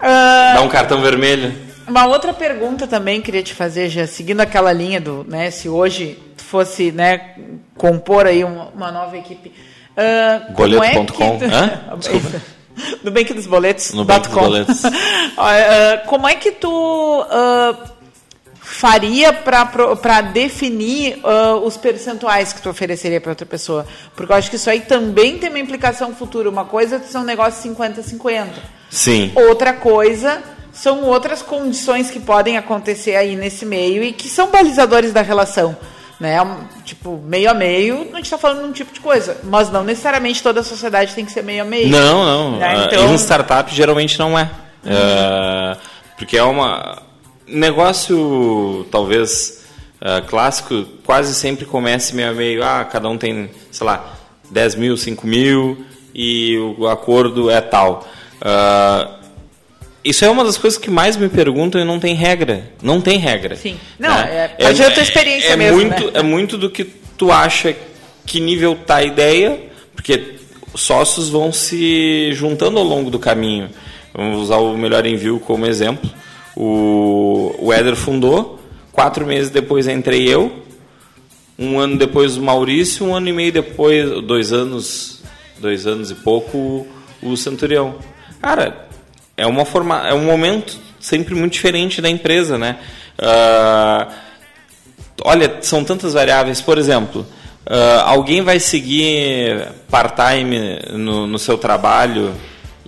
[0.00, 1.54] Ah, Dá um cartão vermelho.
[1.86, 6.18] Uma outra pergunta também queria te fazer, já seguindo aquela linha do, né, se hoje
[6.34, 7.34] tu fosse né,
[7.76, 9.52] compor aí uma, uma nova equipe.
[9.92, 11.40] Uh, Boleto.com.
[11.42, 11.92] É
[13.04, 13.92] Nubank dos boletos.
[13.92, 14.84] No banco dos boletos.
[14.84, 14.90] uh,
[16.08, 16.70] como é que tu
[17.20, 17.91] uh,
[18.74, 23.86] faria para definir uh, os percentuais que tu ofereceria para outra pessoa?
[24.16, 26.48] Porque eu acho que isso aí também tem uma implicação futura.
[26.48, 28.48] Uma coisa são negócios 50-50.
[28.90, 29.32] Sim.
[29.34, 35.12] Outra coisa são outras condições que podem acontecer aí nesse meio e que são balizadores
[35.12, 35.76] da relação.
[36.18, 36.38] Né?
[36.84, 39.36] Tipo, meio a meio, a gente está falando de um tipo de coisa.
[39.44, 41.88] Mas não necessariamente toda a sociedade tem que ser meio a meio.
[41.88, 42.58] Não, não.
[42.58, 42.86] Né?
[42.86, 43.12] Então...
[43.12, 44.50] Em startup geralmente não é.
[44.84, 44.92] Uhum.
[44.92, 45.76] Uh,
[46.16, 47.11] porque é uma.
[47.52, 49.64] Negócio, talvez,
[50.00, 52.64] uh, clássico, quase sempre começa meio a meio.
[52.64, 54.16] Ah, cada um tem, sei lá,
[54.50, 55.84] 10 mil, 5 mil
[56.14, 58.06] e o acordo é tal.
[58.40, 59.22] Uh,
[60.04, 62.70] isso é uma das coisas que mais me perguntam e não tem regra.
[62.82, 63.54] Não tem regra.
[63.56, 63.76] Sim.
[63.98, 64.50] Não, né?
[64.58, 66.10] é, é, a tua experiência é, é mesmo, muito, né?
[66.14, 67.74] É muito do que tu acha
[68.26, 69.60] que nível tá a ideia,
[69.94, 70.36] porque
[70.74, 73.70] sócios vão se juntando ao longo do caminho.
[74.12, 76.10] Vamos usar o Melhor Envio como exemplo.
[76.56, 78.60] O, o Éder fundou,
[78.92, 80.62] quatro meses depois entrei eu,
[81.58, 85.22] um ano depois o Maurício, um ano e meio depois, dois anos,
[85.58, 86.86] dois anos e pouco,
[87.22, 87.96] o Centurião.
[88.40, 88.88] Cara,
[89.36, 92.78] é uma forma, é um momento sempre muito diferente da empresa, né?
[93.18, 94.12] Uh,
[95.24, 96.60] olha, são tantas variáveis.
[96.60, 97.26] Por exemplo,
[97.66, 102.34] uh, alguém vai seguir part-time no, no seu trabalho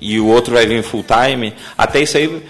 [0.01, 1.55] e o outro vai vir full-time.
[1.77, 2.43] Até isso aí,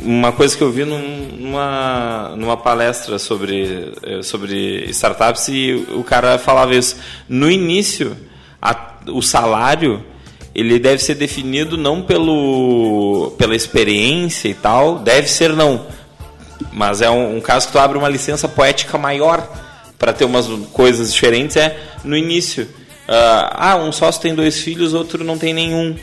[0.00, 6.38] uma coisa que eu vi numa, numa palestra sobre, eh, sobre startups e o cara
[6.38, 6.96] falava isso.
[7.28, 8.16] No início,
[8.60, 10.04] a, o salário
[10.54, 15.86] ele deve ser definido não pelo, pela experiência e tal, deve ser não,
[16.72, 19.48] mas é um, um caso que tu abre uma licença poética maior
[19.98, 22.64] para ter umas coisas diferentes, é no início.
[22.64, 25.96] Uh, ah, um sócio tem dois filhos, outro não tem nenhum.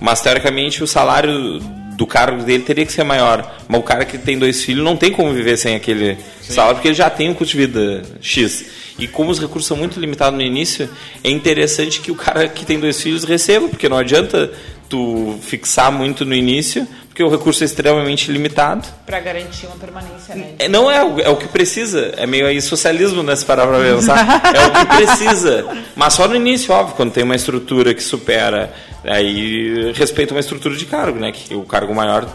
[0.00, 1.60] Mas teoricamente o salário
[1.96, 3.58] do cargo dele teria que ser maior.
[3.68, 6.52] Mas o cara que tem dois filhos não tem como viver sem aquele Sim.
[6.54, 8.66] salário, porque ele já tem um custo de vida X.
[8.98, 10.88] E como os recursos são muito limitados no início,
[11.22, 14.52] é interessante que o cara que tem dois filhos receba, porque não adianta
[14.88, 18.88] tu fixar muito no início, porque o recurso é extremamente limitado.
[19.06, 20.56] Para garantir uma permanência, né?
[20.58, 22.12] É, não é, é o que precisa.
[22.16, 23.36] É meio aí socialismo, né?
[23.36, 24.42] Se parar para pensar.
[24.52, 25.64] é o que precisa.
[25.94, 28.74] Mas só no início, óbvio, quando tem uma estrutura que supera,
[29.04, 31.30] aí respeita uma estrutura de cargo, né?
[31.30, 32.26] Que o cargo maior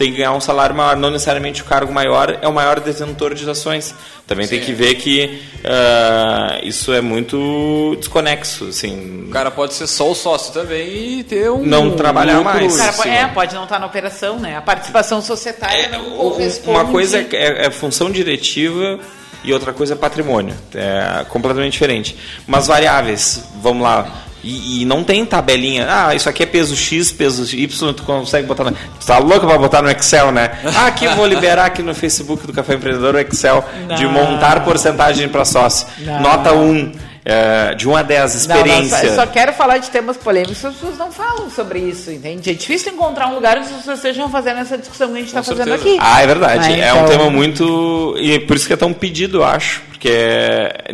[0.00, 0.96] tem que ganhar um salário maior.
[0.96, 3.94] Não necessariamente o cargo maior é o maior detentor de ações.
[4.26, 4.56] Também Sim.
[4.56, 8.68] tem que ver que uh, isso é muito desconexo.
[8.68, 9.26] Assim.
[9.28, 11.66] O cara pode ser só o sócio também e ter um.
[11.66, 12.80] Não trabalhar mais.
[12.96, 14.56] Pode, é, pode não estar na operação, né?
[14.56, 16.78] A participação societária é, não corresponde.
[16.78, 18.98] Uma coisa é, é, é função diretiva
[19.44, 20.54] e outra coisa é patrimônio.
[20.74, 22.16] É completamente diferente.
[22.46, 24.29] Mas variáveis, vamos lá.
[24.42, 25.86] E, e, não tem tabelinha.
[25.88, 28.72] Ah, isso aqui é peso X, peso Y, tu consegue botar no.
[28.72, 30.58] Tu tá louco pra botar no Excel, né?
[30.76, 33.96] Ah, aqui eu vou liberar aqui no Facebook do Café Empreendedor o Excel não.
[33.96, 35.86] de montar porcentagem para sócio.
[35.98, 36.20] Não.
[36.20, 37.10] Nota 1.
[37.22, 38.96] É, de 1 a 10, experiência.
[38.96, 42.10] Não, não, só, só, quero falar de temas polêmicos, as pessoas não falam sobre isso,
[42.10, 42.50] entende?
[42.50, 45.26] É difícil encontrar um lugar onde as pessoas estejam fazendo essa discussão que a gente
[45.26, 45.98] está fazendo aqui.
[46.00, 46.72] Ah, é verdade.
[46.72, 46.82] Então...
[46.82, 48.16] É um então- tema muito.
[48.18, 49.82] E por isso que é tão pedido, eu acho.
[49.90, 50.10] Porque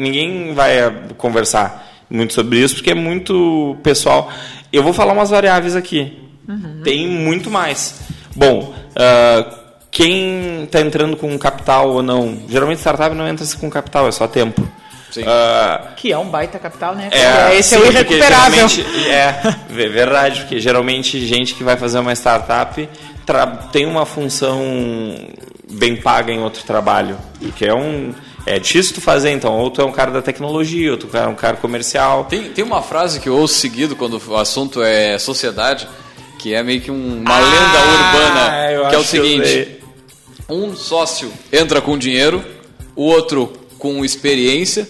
[0.01, 4.31] ninguém vai conversar muito sobre isso, porque é muito pessoal.
[4.73, 6.19] Eu vou falar umas variáveis aqui.
[6.49, 6.81] Uhum.
[6.85, 8.01] Tem muito mais.
[8.35, 9.57] Bom, uh,
[9.91, 12.43] quem está entrando com capital ou não?
[12.49, 14.63] Geralmente startup não entra com capital, é só tempo.
[15.17, 17.09] Uh, que é um baita capital, né?
[17.11, 18.67] É, esse sim, é o irrecuperável.
[19.09, 22.89] É, verdade, porque geralmente gente que vai fazer uma startup
[23.73, 24.63] tem uma função
[25.71, 28.13] bem paga em outro trabalho, porque é um
[28.47, 29.59] é difícil tu fazer, então.
[29.59, 32.25] Ou tu é um cara da tecnologia, ou tu é um cara comercial.
[32.25, 35.89] Tem, tem uma frase que eu ouço seguido quando o assunto é sociedade,
[36.39, 39.81] que é meio que uma ah, lenda urbana, que é o seguinte:
[40.49, 42.45] um sócio entra com dinheiro,
[42.95, 44.89] o outro com experiência,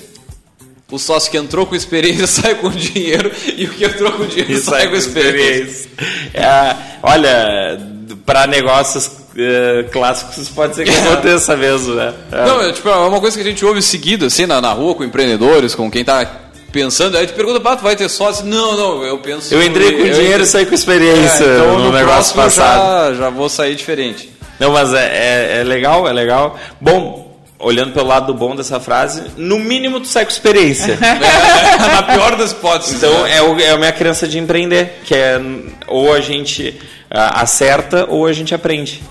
[0.93, 4.59] o sócio que entrou com experiência sai com dinheiro e o que entrou com dinheiro
[4.59, 5.89] sai, sai, com experiência.
[5.89, 5.91] experiência.
[6.35, 7.81] É, olha,
[8.27, 12.13] para negócios uh, clássicos pode ser que aconteça mesmo, né?
[12.33, 12.47] É.
[12.47, 14.95] Não, é, tipo, é uma coisa que a gente ouve seguido, assim, na, na rua,
[14.95, 16.25] com empreendedores, com quem está
[16.73, 18.45] pensando, aí te pergunta, ah, tu vai ter sócio?
[18.45, 19.55] Não, não, eu penso...
[19.55, 23.15] Eu entrei com eu dinheiro e saí com experiência é, então, no, no negócio passado.
[23.15, 24.31] Já, já vou sair diferente.
[24.59, 26.59] Não, mas é, é, é legal, é legal.
[26.81, 27.27] Bom,
[27.59, 30.99] olhando pelo lado bom dessa frase, no mínimo tu sai com experiência.
[31.01, 32.97] é, na pior das hipóteses.
[32.97, 33.37] Então né?
[33.37, 35.41] é, o, é a minha crença de empreender, que é
[35.87, 36.69] ou a gente
[37.11, 39.03] uh, acerta ou a gente aprende.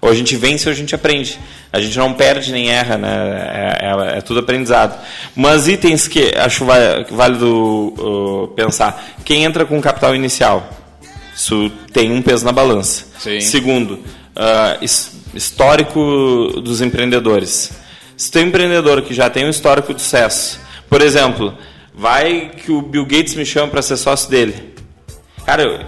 [0.00, 1.38] Ou a gente vence ou a gente aprende.
[1.72, 3.78] A gente não perde nem erra, né?
[3.80, 4.98] É, é, é tudo aprendizado.
[5.34, 6.64] Mas itens que acho
[7.10, 9.16] válido uh, pensar.
[9.24, 10.68] Quem entra com capital inicial?
[11.34, 13.04] Isso tem um peso na balança.
[13.18, 13.40] Sim.
[13.40, 13.94] Segundo,
[14.36, 14.84] uh,
[15.34, 17.72] histórico dos empreendedores.
[18.16, 21.56] Se tem um empreendedor que já tem um histórico de sucesso, por exemplo,
[21.92, 24.74] vai que o Bill Gates me chama para ser sócio dele.
[25.44, 25.86] Cara,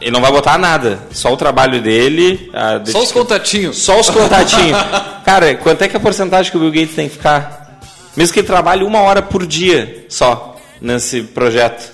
[0.00, 2.50] ele não vai botar nada, só o trabalho dele.
[2.86, 3.78] Só os contatinhos.
[3.78, 4.78] Só os contatinhos.
[5.24, 7.80] Cara, quanto é que é a porcentagem que o Bill Gates tem que ficar?
[8.16, 11.92] Mesmo que ele trabalhe uma hora por dia só nesse projeto.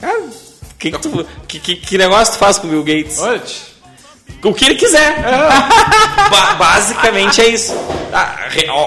[0.00, 0.22] Cara,
[0.78, 3.18] que, que, tu, que, que, negócio tu faz com o Bill Gates?
[3.18, 3.40] Olha.
[4.42, 5.18] O que ele quiser.
[5.18, 6.28] É.
[6.30, 7.74] Ba basicamente é isso.
[8.12, 8.36] Ah,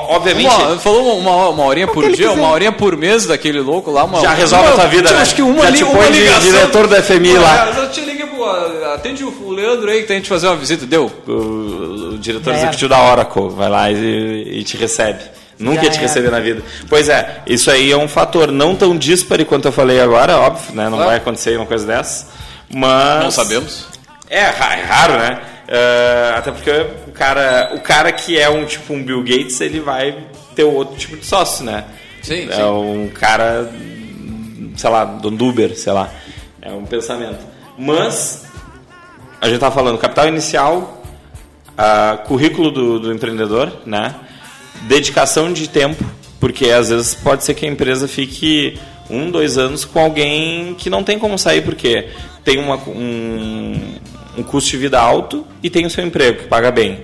[0.10, 0.47] obviamente.
[0.47, 2.30] Uma, falou uma, uma horinha por dia, quiser.
[2.30, 4.04] uma horinha por mês daquele louco lá.
[4.04, 5.21] Uma, já resolve uma, a tua vida, né?
[5.21, 6.41] Acho que uma, já li, te uma ligação.
[6.41, 7.73] diretor da FMI Pô, lá.
[7.78, 8.25] Eu te liguei,
[8.93, 10.86] atende o Leandro aí que tem que fazer uma visita.
[10.86, 11.12] Deu?
[11.28, 12.58] O, o diretor é.
[12.58, 15.23] executivo da Oracle vai lá e, e te recebe.
[15.60, 16.63] Nunca ia te receber na vida.
[16.88, 20.73] Pois é, isso aí é um fator não tão dispare quanto eu falei agora, óbvio,
[20.73, 20.88] né?
[20.88, 22.28] Não vai acontecer uma coisa dessa.
[22.73, 23.23] Mas.
[23.23, 23.88] Não sabemos.
[24.30, 25.41] É, é raro, né?
[25.67, 26.71] Uh, até porque
[27.08, 30.15] o cara, o cara que é um tipo um Bill Gates, ele vai
[30.56, 31.84] ter outro tipo de sócio, né?
[32.23, 32.63] Sim, é sim.
[32.63, 33.69] um cara,
[34.78, 36.10] sei lá, do Uber, sei lá.
[36.62, 37.39] É um pensamento.
[37.80, 38.46] Mas
[39.39, 41.02] a gente tá falando capital inicial,
[42.28, 44.15] currículo do, do empreendedor, né?
[44.82, 46.04] dedicação de tempo,
[46.39, 48.78] porque às vezes pode ser que a empresa fique
[49.10, 52.10] um, dois anos com alguém que não tem como sair, porque
[52.44, 53.96] tem uma, um,
[54.38, 57.00] um custo de vida alto e tem o seu emprego, que paga bem.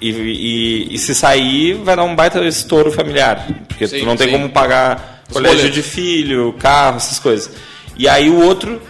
[0.00, 4.16] E, e, e se sair, vai dar um baita estouro familiar, porque sim, tu não
[4.16, 4.32] tem sim.
[4.34, 5.74] como pagar Os colégio boletos.
[5.74, 7.50] de filho, carro, essas coisas.
[7.96, 8.80] E aí o outro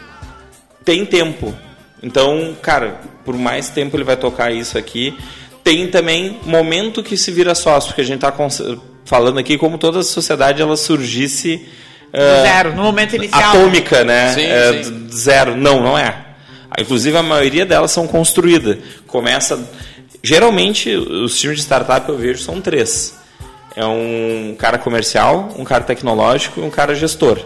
[0.84, 1.54] tem tempo.
[2.02, 5.16] Então, cara, por mais tempo ele vai tocar isso aqui,
[5.62, 8.34] tem também momento que se vira sócio, porque a gente está
[9.04, 11.66] falando aqui como toda a sociedade ela surgisse
[12.12, 14.32] uh, zero no momento inicial atômica, né?
[14.32, 15.08] Sim, é, sim.
[15.12, 16.26] Zero, não, não é.
[16.78, 18.78] Inclusive a maioria delas são construídas.
[19.06, 19.62] Começa
[20.22, 23.18] geralmente os times de startup eu vejo são três.
[23.74, 27.38] É um cara comercial, um cara tecnológico e um cara gestor.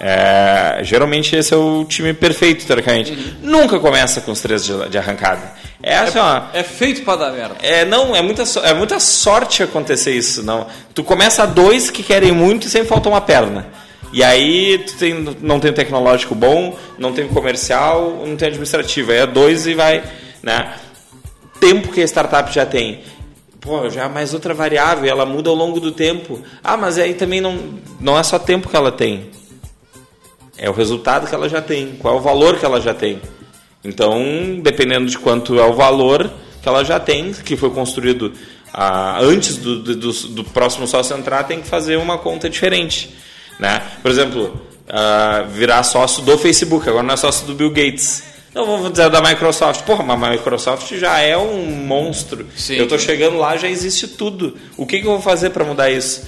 [0.00, 3.12] É, geralmente esse é o time perfeito, teoricamente.
[3.12, 3.50] Uhum.
[3.50, 5.52] Nunca começa com os três de, de arrancada.
[5.82, 7.56] É, assim, ó, é feito para dar merda.
[7.60, 10.42] É, não, é muita, é muita sorte acontecer isso.
[10.42, 10.66] não.
[10.94, 13.66] Tu começa a dois que querem muito e sempre falta uma perna.
[14.12, 19.10] E aí tu tem, não tem tecnológico bom, não tem comercial, não tem administrativo.
[19.10, 20.02] Aí é dois e vai.
[20.42, 20.74] Né?
[21.60, 23.00] Tempo que a startup já tem.
[23.60, 26.40] Pô, já é mais outra variável, ela muda ao longo do tempo.
[26.62, 27.58] Ah, mas aí também não,
[28.00, 29.28] não é só tempo que ela tem
[30.58, 33.20] é o resultado que ela já tem, qual é o valor que ela já tem.
[33.84, 38.32] Então, dependendo de quanto é o valor que ela já tem, que foi construído
[38.74, 43.14] ah, antes do, do, do, próximo sócio entrar, tem que fazer uma conta diferente.
[43.58, 43.80] Né?
[44.02, 48.24] Por exemplo, ah, virar sócio do Facebook, agora não é sócio do Bill Gates.
[48.54, 49.82] Não vamos dizer da Microsoft.
[49.82, 52.46] Porra, mas a Microsoft já é um monstro.
[52.56, 52.74] Sim.
[52.74, 54.56] Eu estou chegando lá, já existe tudo.
[54.76, 56.26] O que, que eu vou fazer para mudar isso?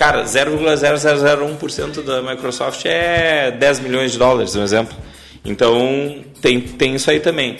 [0.00, 4.96] Cara, 0,0001% da Microsoft é 10 milhões de dólares, um exemplo.
[5.44, 7.58] Então, tem, tem isso aí também.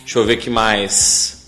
[0.00, 1.46] Deixa eu ver que mais.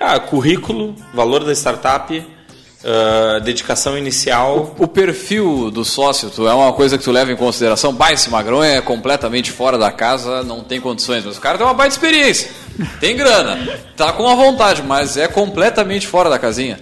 [0.00, 4.74] Ah, currículo, valor da startup, uh, dedicação inicial.
[4.78, 7.92] O, o, perfil do sócio, tu é uma coisa que tu leva em consideração.
[7.92, 11.22] Bah, esse magrão é completamente fora da casa, não tem condições.
[11.22, 12.50] Mas o cara tem uma baita experiência,
[12.98, 16.80] tem grana, tá com a vontade, mas é completamente fora da casinha.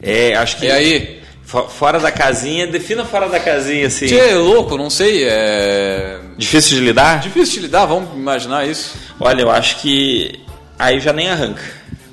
[0.00, 0.66] É, acho que.
[0.66, 1.23] E aí?
[1.44, 4.06] Fora da casinha, defina fora da casinha assim.
[4.06, 5.24] Tchê, louco, não sei.
[5.24, 6.18] É.
[6.36, 7.20] Difícil de lidar?
[7.20, 8.94] Difícil de lidar, vamos imaginar isso.
[9.20, 10.40] Olha, eu acho que
[10.78, 11.62] aí já nem arranca.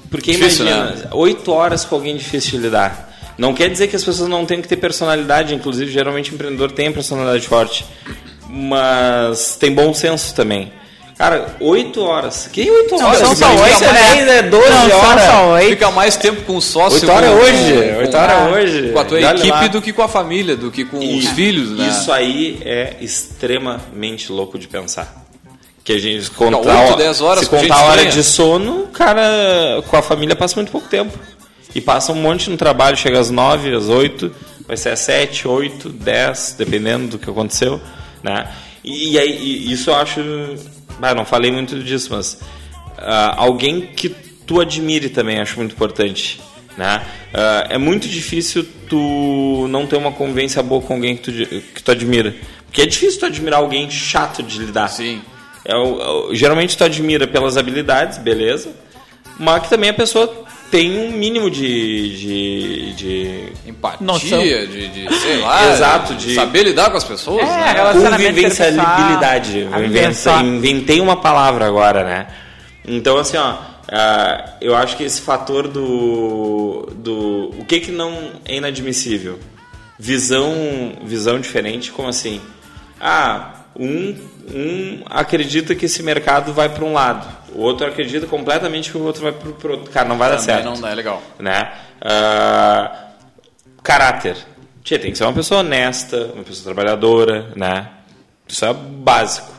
[0.10, 1.10] Porque difícil, imagina, né?
[1.14, 3.10] oito horas com alguém difícil de lidar.
[3.38, 6.72] Não quer dizer que as pessoas não tenham que ter personalidade, inclusive geralmente o empreendedor
[6.72, 7.86] tem personalidade forte.
[8.48, 10.74] Mas tem bom senso também.
[11.22, 12.50] Cara, 8 horas.
[12.52, 13.22] Que 8 horas?
[13.22, 14.38] Não, são só 8, né?
[14.40, 15.24] É 12 não, horas.
[15.24, 15.70] Só 8.
[15.70, 16.98] Fica mais tempo com o sócio.
[17.08, 17.96] 8 horas hoje.
[18.00, 18.90] 8 horas hoje.
[18.92, 19.68] Com a tua Dá equipe lá.
[19.68, 21.90] do que com a família, do que com e, os filhos, né?
[21.90, 25.24] Isso aí é extremamente louco de pensar.
[25.84, 29.22] Que a gente conta 8, 10 horas se contar a hora de sono, cara,
[29.88, 31.16] com a família passa muito pouco tempo.
[31.76, 34.32] E passa um monte no trabalho, chega às 9, às 8,
[34.68, 37.80] vai ser às 7, 8, 10, dependendo do que aconteceu,
[38.24, 38.48] né?
[38.84, 40.20] E, e aí isso eu acho
[41.02, 44.10] ah, não falei muito disso, mas uh, alguém que
[44.46, 46.40] tu admire também acho muito importante.
[46.78, 47.02] Né?
[47.34, 51.84] Uh, é muito difícil tu não ter uma convivência boa com alguém que tu, que
[51.84, 52.36] tu admira.
[52.66, 54.88] Porque é difícil tu admirar alguém chato de lidar.
[54.88, 55.22] Sim.
[55.66, 55.74] É,
[56.34, 58.70] geralmente tu admira pelas habilidades, beleza.
[59.38, 62.18] mas que também a pessoa tem um mínimo de.
[62.18, 64.42] de, de Empatia, Noção.
[64.42, 65.74] de, de, sei lá.
[65.74, 67.74] Exato, de- Saber lidar com as pessoas, É, né?
[67.74, 69.60] relacionamento convivencialidade.
[69.60, 72.28] Eu inventei, inventei uma palavra agora, né?
[72.88, 73.58] Então, assim, ó,
[73.92, 77.52] ah, eu acho que esse fator do, do.
[77.60, 79.38] O que que não é inadmissível?
[80.00, 82.42] Visão, visão diferente, como assim?
[83.00, 84.16] Ah, um,
[84.54, 89.04] um acredita que esse mercado vai para um lado, o outro acredita completamente que o
[89.04, 89.92] outro vai para o outro.
[89.92, 91.22] Cara, não vai dar Também certo não é legal.
[91.40, 91.72] né?
[92.02, 93.08] Ah,
[93.84, 94.38] caráter.
[94.84, 97.88] Tchê, tem que ser uma pessoa honesta, uma pessoa trabalhadora, né?
[98.48, 99.52] Isso é básico.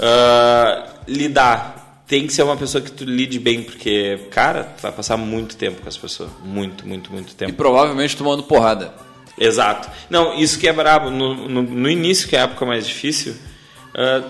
[0.00, 2.02] Ah, lidar.
[2.06, 5.56] Tem que ser uma pessoa que tu lide bem, porque, cara, tu vai passar muito
[5.56, 6.30] tempo com as pessoas.
[6.44, 7.52] Muito, muito, muito E tempo.
[7.54, 8.94] provavelmente tomando porrada.
[9.38, 9.90] Exato.
[10.08, 11.10] Não, isso que é brabo.
[11.10, 13.34] No, no, no início, que é a época mais difícil,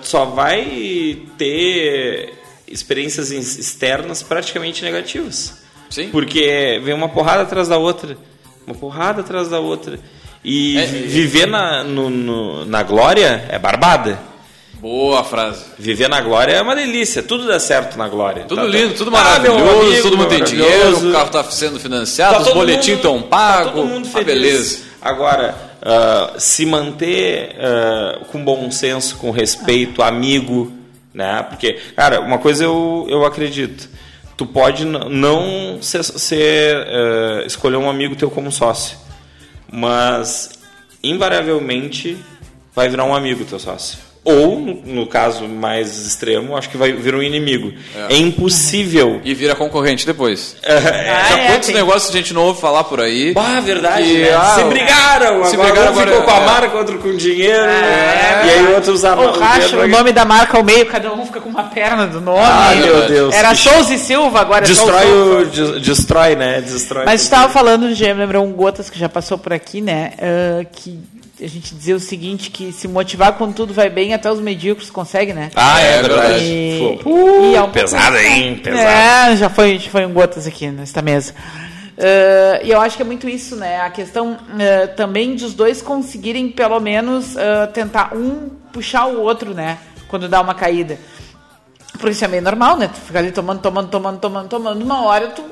[0.00, 2.32] tu só vai ter
[2.68, 5.54] experiências ex- externas praticamente negativas.
[5.90, 6.08] Sim.
[6.10, 8.16] Porque vem uma porrada atrás da outra.
[8.66, 9.98] Uma porrada atrás da outra.
[10.44, 14.18] E É, vi- é, viver na, no- no- na glória é barbada.
[14.80, 15.64] Boa frase.
[15.78, 17.22] Viver na glória é uma delícia.
[17.22, 18.44] Tudo dá certo na glória.
[18.44, 21.80] Tudo Tá- lindo, tudo Ah, maravilhoso, amigo, todo mundo tem dinheiro, o carro está sendo
[21.80, 23.72] financiado, Tá os boletins estão tá pagos.
[23.72, 24.26] todo mundo ah, feliz.
[24.26, 24.78] beleza.
[25.00, 30.70] Agora, ah, se manter ah, com bom senso, com respeito, amigo,
[31.16, 31.42] né?
[31.44, 33.88] Porque, cara, uma coisa eu, eu acredito.
[34.36, 38.98] Tu pode não ser, ser, ah, escolher um amigo teu como sócio,
[39.72, 40.50] mas
[41.02, 42.18] invariavelmente
[42.74, 43.98] vai virar um amigo teu sócio.
[44.28, 47.72] Ou, no, caso mais extremo, acho que vai virar um inimigo.
[48.08, 49.20] É, impossível.
[49.24, 50.56] E vira concorrente depois.
[50.64, 53.32] Ah, Já é, quantos tem- negócios a gente não ouve falar por aí?
[53.36, 54.34] Ah, verdade, Que, né?
[54.34, 56.46] ah, se brigaram, se agora brigaram um agora, ficou com a é.
[56.46, 60.24] marca, outro com dinheiro, É, e aí outro usava Ou racha dinheiro o nome da
[60.24, 62.40] marca ao meio, cada um fica com uma perna do nome.
[62.42, 63.06] Ah, meu.
[63.08, 63.34] Deus.
[63.34, 65.44] Era Souza e Silva, agora é Destrói o.
[65.46, 66.60] des- Destrói, né?
[66.60, 67.04] Destrói.
[67.04, 70.12] Mas estava falando, já me lembrou um Gotas que já passou por aqui, né?
[70.20, 70.98] ah, que
[71.40, 74.90] a gente dizia o seguinte, que se motivar quando tudo vai bem, até os medíocres
[74.90, 75.50] conseguem, né?
[75.54, 76.44] Ah, é, É verdade.
[76.44, 77.10] E, Pô,
[77.42, 78.56] e é um pouco pesado, hein?
[78.56, 78.82] Pesado.
[78.82, 81.34] É, já foi, já foi um Gotas aqui nesta mesa.
[81.98, 83.80] Ah, E eu acho que é muito isso, né?
[83.80, 89.20] A questão ah, também de os dois conseguirem, pelo menos, ah, tentar um puxar o
[89.20, 89.78] outro, né?
[90.08, 90.98] Quando dá uma caída.
[91.92, 92.88] Porque isso é meio normal, né?
[92.88, 94.82] Tu fica ali tomando, tomando, tomando, tomando, tomando.
[94.82, 95.42] Uma hora tu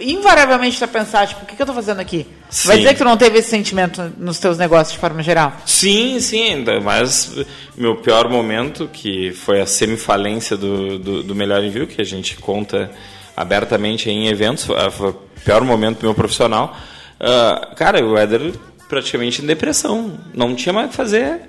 [0.00, 2.26] invariavelmente vai pensar, tipo, o que, que eu tô fazendo aqui?
[2.64, 2.82] Vai Sim.
[2.82, 5.52] dizer que tu não teve esse sentimento nos teus negócios de forma geral?
[5.66, 7.34] Sim, sim, ainda mais
[7.76, 12.36] meu pior momento, que foi a semifalência do, do, do Melhor Envio, que a gente
[12.36, 12.90] conta
[13.36, 16.76] abertamente em eventos, foi o pior momento do meu profissional.
[17.20, 18.52] Ah, cara, o Éder
[18.88, 21.40] praticamente em depressão, não tinha mais o que fazer.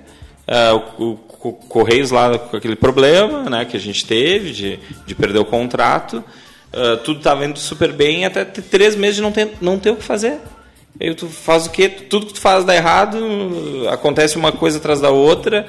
[0.98, 5.16] O, o, o Correios lá com aquele problema né, que a gente teve de, de
[5.16, 6.24] perder o contrato,
[6.74, 9.92] ah, tudo estava indo super bem, até ter três meses de não ter, não ter
[9.92, 10.40] o que fazer.
[11.00, 11.88] Aí tu faz o quê?
[11.88, 13.18] Tudo que tu faz dá errado,
[13.90, 15.66] acontece uma coisa atrás da outra.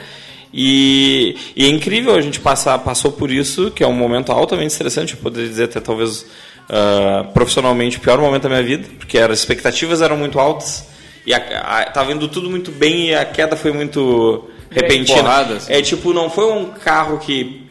[0.52, 4.72] E, e é incrível a gente passar, passou por isso, que é um momento altamente
[4.72, 6.26] estressante, eu poderia dizer até talvez
[6.68, 10.88] ah, profissionalmente o pior momento da minha vida, porque as expectativas eram muito altas
[11.26, 15.22] e a, a, tava indo tudo muito bem e a queda foi muito repentina.
[15.22, 15.72] Porrada, assim.
[15.72, 17.69] É tipo, não foi um carro que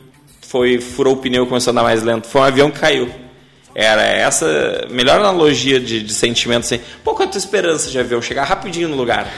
[0.50, 3.08] foi furou o pneu começou a andar mais lento, foi um avião que caiu.
[3.76, 6.80] Era essa melhor analogia de, de sentimento assim.
[7.04, 9.32] Pô, qual é a tua esperança de avião chegar rapidinho no lugar?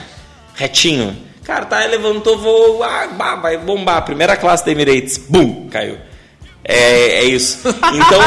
[0.56, 1.16] Retinho.
[1.44, 4.06] Cara, tá, levantou, voo, ah, bah, vai bombar.
[4.06, 5.98] Primeira classe da Emirates, bum, caiu.
[6.64, 7.60] É, é isso.
[7.68, 8.22] Então,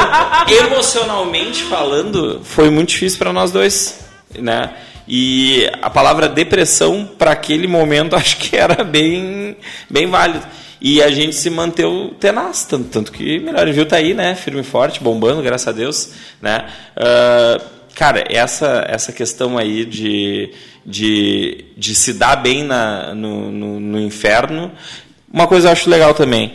[0.67, 3.99] emocionalmente falando, foi muito difícil para nós dois,
[4.39, 4.75] né?
[5.09, 9.57] E a palavra depressão para aquele momento acho que era bem,
[9.89, 10.45] bem válido.
[10.87, 14.35] E a gente se manteve tenaz, tanto, tanto que Melhor Envio tá aí, né?
[14.35, 16.11] Firme e forte, bombando, graças a Deus,
[16.43, 16.67] né?
[16.95, 17.59] Ah,
[17.95, 20.51] cara, essa, essa questão aí de,
[20.85, 24.71] de, de se dar bem na, no, no, no inferno,
[25.33, 26.53] uma coisa eu acho legal também.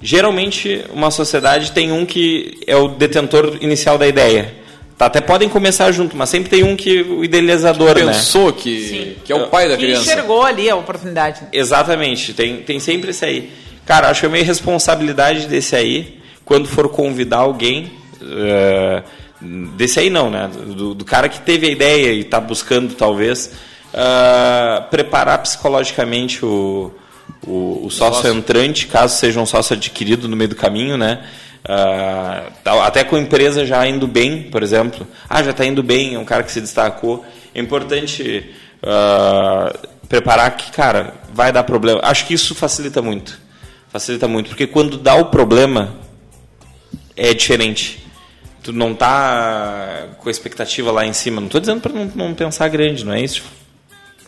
[0.00, 4.54] Geralmente, uma sociedade tem um que é o detentor inicial da ideia.
[4.96, 8.12] Tá, até podem começar junto, mas sempre tem um que o idealizador, né?
[8.12, 10.02] Pensou que, que é o pai da Que criança.
[10.02, 11.40] enxergou ali a oportunidade.
[11.52, 13.50] Exatamente, tem, tem sempre esse aí.
[13.86, 19.02] Cara, acho que é meio responsabilidade desse aí, quando for convidar alguém, eh,
[19.76, 20.48] desse aí não, né?
[20.48, 23.52] Do, do cara que teve a ideia e está buscando, talvez,
[23.92, 26.92] eh, preparar psicologicamente o,
[27.46, 31.24] o, o sócio entrante, caso seja um sócio adquirido no meio do caminho, né?
[32.64, 35.06] Tal- até com a empresa já indo bem, por exemplo.
[35.28, 37.24] Ah, já está indo bem, é um cara que se destacou.
[37.54, 38.50] É importante
[38.82, 39.72] ah,
[40.08, 42.00] preparar que, cara, vai dar problema.
[42.02, 43.40] Acho que isso facilita muito.
[43.92, 45.94] Facilita muito, porque quando dá o problema,
[47.16, 48.02] é diferente.
[48.62, 51.40] tu não tá com a expectativa lá em cima.
[51.40, 53.42] Não tô dizendo para não, não pensar grande, não é isso?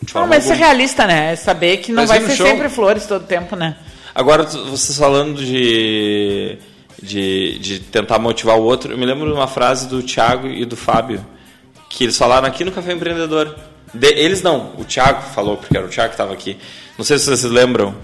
[0.01, 1.31] Não, forma mas ser realista, né?
[1.33, 2.45] É saber que não Mas vai ser show.
[2.45, 3.75] sempre flores todo tempo, né?
[4.13, 6.57] Agora, vocês falando de,
[7.01, 10.63] de, de tentar motivar o outro, eu me lembro de uma frase do Thiago e
[10.65, 11.25] do Fábio,
[11.89, 13.55] que eles falaram aqui no Café Empreendedor.
[13.93, 16.57] De- eles não, o Thiago falou, porque era o Thiago que estava aqui.
[16.97, 17.95] Não sei se vocês lembram,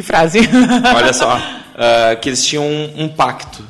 [0.00, 0.40] Que frase.
[0.96, 1.38] olha só,
[1.76, 3.62] ah, que eles tinham um, um pacto,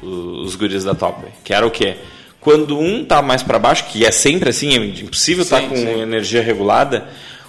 [0.00, 1.96] os guris da Top, que era o quê?
[2.40, 5.76] Quando um tá mais para baixo, que é sempre assim, é impossível estar Sim, com
[5.76, 6.00] sim.
[6.00, 7.08] energia regulada,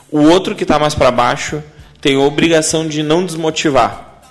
[0.09, 1.61] o outro que tá mais para baixo
[2.01, 4.21] tem a obrigação de não desmotivar.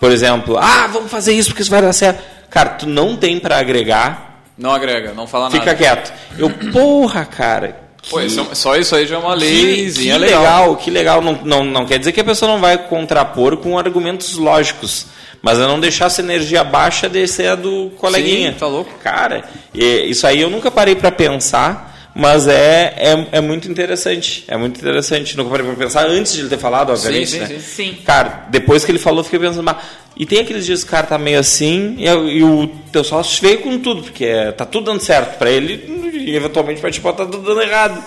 [0.00, 2.22] Por exemplo, ah, vamos fazer isso porque isso vai dar certo.
[2.48, 5.76] Cara, tu não tem para agregar, Não agrega, não fala fica nada.
[5.78, 6.12] quieto.
[6.36, 7.89] Eu, porra, cara.
[8.02, 10.42] Que, Pô, isso é- só isso aí já é uma que, leizinha que legal.
[10.42, 11.20] legal, que legal.
[11.22, 15.06] Não, não, não quer dizer que a pessoa não vai contrapor com argumentos lógicos.
[15.42, 18.52] Mas é não deixar essa energia baixa descer a do coleguinha.
[18.52, 18.90] Sim, tá louco.
[19.02, 19.44] Cara,
[19.74, 24.44] e- isso aí eu nunca parei para pensar, mas é, é, é muito interessante.
[24.48, 25.36] É muito interessante.
[25.38, 27.30] Nunca parei para pensar antes de ele ter falado, obviamente.
[27.30, 27.46] sim, né?
[27.46, 27.60] sim.
[27.60, 27.98] Sim.
[28.04, 29.78] Cara, depois que ele falou, eu fiquei pensando, "Bah,
[30.14, 33.40] e tem aqueles dias que o cara tá meio assim, e, e o teu sócio
[33.40, 35.78] veio com tudo, porque é, tá tudo dando certo pra ele,
[36.26, 38.02] e eventualmente vai te botar tudo dando errado.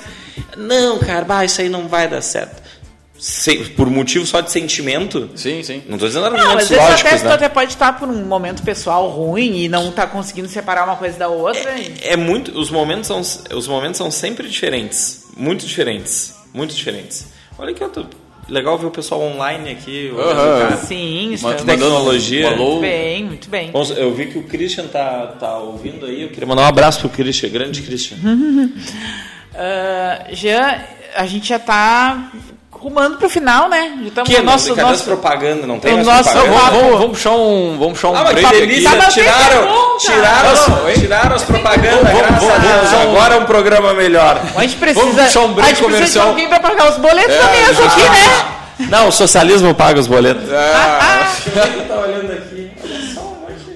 [0.57, 2.61] Não, cara, bah, isso aí não vai dar certo.
[3.17, 5.81] Se- por motivo só de sentimento, Sim, sim.
[5.87, 7.33] não tô dizendo argumentos às vezes lógicos, até, tu né?
[7.33, 11.17] até pode estar por um momento pessoal ruim e não tá conseguindo separar uma coisa
[11.17, 11.77] da outra.
[11.79, 13.21] e- É muito, os momentos são,
[13.55, 17.27] os momentos são sempre diferentes, muito diferentes, muito diferentes.
[17.57, 18.05] Olha que eu tô
[18.49, 20.77] legal ver o pessoal online aqui, cara.
[20.77, 22.47] Sim, Uma- estamos tecnologia.
[22.51, 22.65] Alô.
[22.71, 23.71] muito bem, muito bem.
[23.71, 26.23] Bom, eu vi que o Christian tá, tá ouvindo aí.
[26.23, 28.17] Eu queria mandar um abraço pro Christian, grande Christian.
[29.55, 30.79] Ah, Jean,
[31.15, 32.31] a gente já tá
[32.83, 33.93] rumando pro final, né?
[34.01, 35.03] Já estamos Que no nosso, nosso...
[35.05, 35.65] propaganda?
[35.65, 36.59] Não tem o mais nosso propaganda?
[36.59, 38.89] Vamos, vamos, vamos puxar um, vamos puxar um Ah, break delícia!
[38.89, 38.99] aqui.
[38.99, 39.97] Tá tiraram, pergunta.
[39.99, 42.89] tiraram, as- Não, tiraram as propagandas, Vamos, graças vamos, a Deus.
[42.91, 43.01] vamos.
[43.07, 44.41] Agora é um programa melhor.
[44.55, 46.27] A gente precisa, Vamos puxar um break a gente precisa de comercial.
[46.27, 48.45] alguém pra pagar os boletos É, da mesa aqui, né?
[48.89, 50.43] Não, o socialismo paga os boletos.
[50.51, 51.31] Ah,
[51.87, 52.71] tá olhando aqui.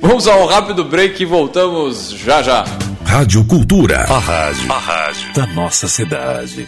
[0.01, 2.65] vamos a um rápido break e voltamos já já.
[3.05, 4.05] Rádio Cultura.
[4.09, 4.71] A rádio.
[4.71, 6.67] A rádio da nossa cidade.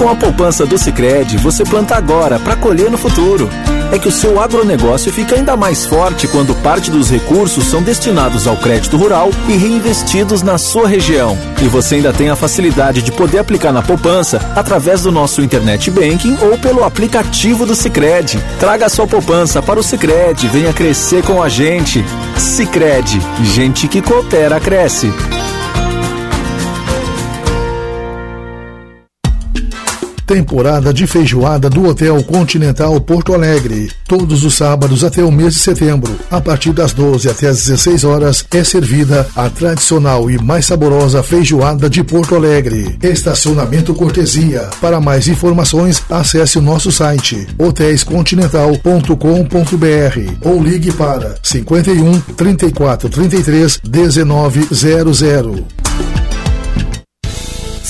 [0.00, 3.50] Com a poupança do Sicredi, você planta agora para colher no futuro.
[3.92, 8.46] É que o seu agronegócio fica ainda mais forte quando parte dos recursos são destinados
[8.46, 11.36] ao crédito rural e reinvestidos na sua região.
[11.62, 15.90] E você ainda tem a facilidade de poder aplicar na poupança através do nosso internet
[15.90, 18.42] banking ou pelo aplicativo do Sicredi.
[18.58, 22.02] Traga sua poupança para o Sicredi, venha crescer com a gente.
[22.38, 25.12] Sicredi, gente que coopera cresce.
[30.30, 33.90] Temporada de feijoada do Hotel Continental Porto Alegre.
[34.06, 38.04] Todos os sábados até o mês de setembro, a partir das 12 até as 16
[38.04, 42.96] horas, é servida a tradicional e mais saborosa feijoada de Porto Alegre.
[43.02, 44.70] Estacionamento cortesia.
[44.80, 55.89] Para mais informações, acesse o nosso site hotéiscontinental.com.br ou ligue para 51 34 33 1900.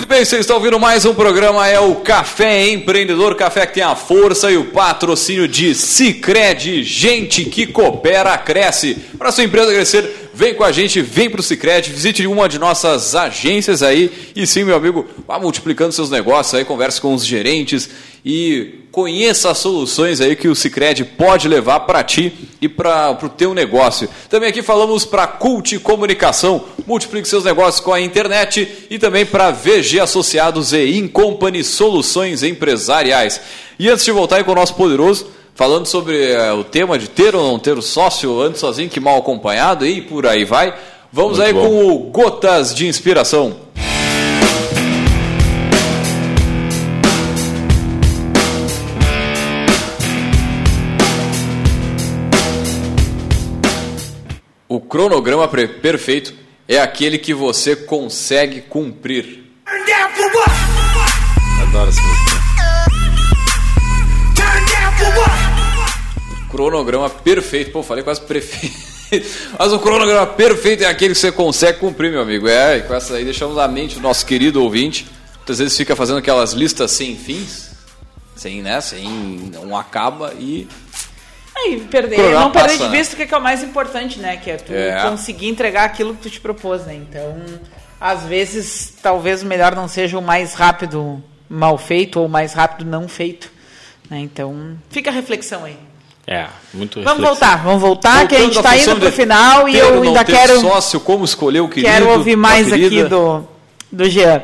[0.00, 3.82] Muito bem, vocês estão ouvindo mais um programa, é o Café Empreendedor, café que tem
[3.82, 8.96] a força e o patrocínio de Cicred, gente que coopera, cresce.
[9.18, 12.58] Para sua empresa crescer, vem com a gente, vem para o Cicred, visite uma de
[12.58, 17.22] nossas agências aí e sim, meu amigo, vá multiplicando seus negócios aí, converse com os
[17.22, 17.90] gerentes
[18.24, 23.28] e conheça as soluções aí que o Cicred pode levar para ti e para o
[23.28, 24.08] teu negócio.
[24.28, 29.50] Também aqui falamos para Cult Comunicação, multiplique seus negócios com a internet e também para
[29.50, 33.40] VG Associados e Incompany Soluções Empresariais.
[33.78, 37.08] E antes de voltar aí com o nosso poderoso, falando sobre uh, o tema de
[37.08, 40.74] ter ou não ter o sócio, antes sozinho que mal acompanhado e por aí vai,
[41.12, 41.60] vamos Muito aí bom.
[41.60, 43.70] com o Gotas de Inspiração.
[54.70, 56.32] O cronograma perfeito
[56.68, 59.50] é aquele que você consegue cumprir.
[61.60, 62.30] Adoro essa música.
[66.30, 67.72] O cronograma perfeito.
[67.72, 68.76] Pô, falei quase prefeito.
[69.58, 72.46] Mas o cronograma perfeito é aquele que você consegue cumprir, meu amigo.
[72.46, 75.04] É, e com essa aí deixamos a mente do nosso querido ouvinte.
[75.38, 77.72] Muitas vezes fica fazendo aquelas listas sem fins,
[78.36, 80.68] sem, né, sem não acaba e
[81.68, 84.36] e perder, não perder de vista o que é, o mais importante, né?
[84.36, 85.02] Que é tu é.
[85.02, 86.94] conseguir entregar aquilo que tu te propôs, né?
[86.94, 87.36] Então,
[88.00, 92.52] às vezes, talvez o melhor não seja o mais rápido mal feito ou o mais
[92.52, 93.50] rápido não feito.
[94.08, 94.20] Né?
[94.20, 95.76] Então, fica a reflexão aí.
[96.26, 99.68] É, muito Vamos voltar, vamos voltar, Voltando que a gente está indo para o final
[99.68, 100.60] e eu ainda quero.
[100.60, 103.44] sócio, como escolher o querido, Quero ouvir mais aqui do,
[103.90, 104.40] do Jean.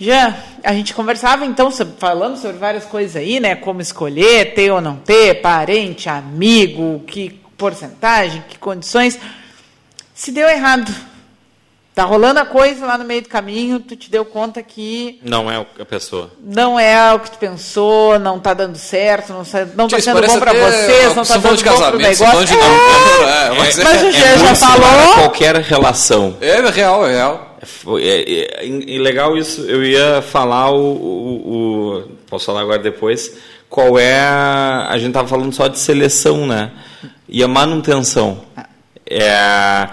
[0.00, 3.56] Jean, a gente conversava então, sobre, falando sobre várias coisas aí, né?
[3.56, 9.18] Como escolher, ter ou não ter, parente, amigo, que porcentagem, que condições.
[10.14, 10.94] Se deu errado,
[11.98, 15.18] tá rolando a coisa lá no meio do caminho, tu te deu conta que.
[15.20, 16.30] Não é a pessoa.
[16.40, 19.42] Não é o que tu pensou, não tá dando certo, não,
[19.74, 22.44] não tá sendo bom para vocês, não tá dando de bom pro negócio.
[22.44, 25.14] De é, é, mas, mas o Jean é já falou.
[25.14, 26.36] Qualquer relação.
[26.40, 27.58] É real, é real.
[28.00, 29.62] É, é, é, legal isso.
[29.62, 33.36] Eu ia falar o, o, o, Posso falar agora depois.
[33.68, 34.20] Qual é.
[34.20, 36.70] A, a gente estava falando só de seleção, né?
[37.28, 38.42] E a manutenção.
[39.10, 39.88] É,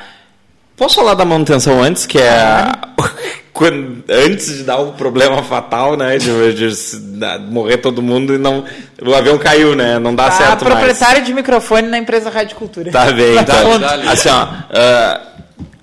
[0.76, 2.72] posso falar da manutenção antes, que é.
[3.54, 6.18] Quando, antes de dar um problema fatal, né?
[6.18, 8.66] De, de, de, morrer todo mundo e não.
[9.02, 9.98] O avião caiu, né?
[9.98, 10.66] Não dá tá certo.
[10.66, 11.26] proprietário mais.
[11.26, 12.92] de microfone na empresa Rádio Cultura.
[12.92, 13.80] Tá bem, então.
[14.12, 14.44] assim, ó.
[14.44, 15.36] Uh,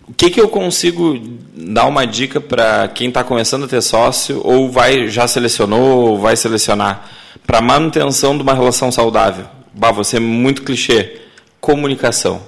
[0.08, 1.18] o que, que eu consigo
[1.54, 6.18] dar uma dica para quem está começando a ter sócio ou vai já selecionou ou
[6.18, 7.08] vai selecionar
[7.46, 9.46] para manutenção de uma relação saudável?
[9.72, 11.22] Bah, você é muito clichê.
[11.58, 12.42] Comunicação.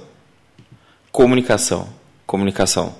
[1.11, 1.87] Comunicação.
[2.25, 2.95] Comunicação.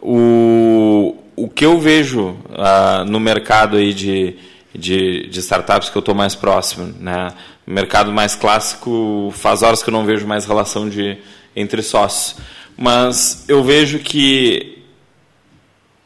[0.00, 4.36] O, o que eu vejo ah, no mercado aí de,
[4.74, 7.32] de, de startups que eu estou mais próximo, né?
[7.66, 11.18] mercado mais clássico, faz horas que eu não vejo mais relação de,
[11.54, 12.36] entre sócios.
[12.76, 14.82] Mas eu vejo que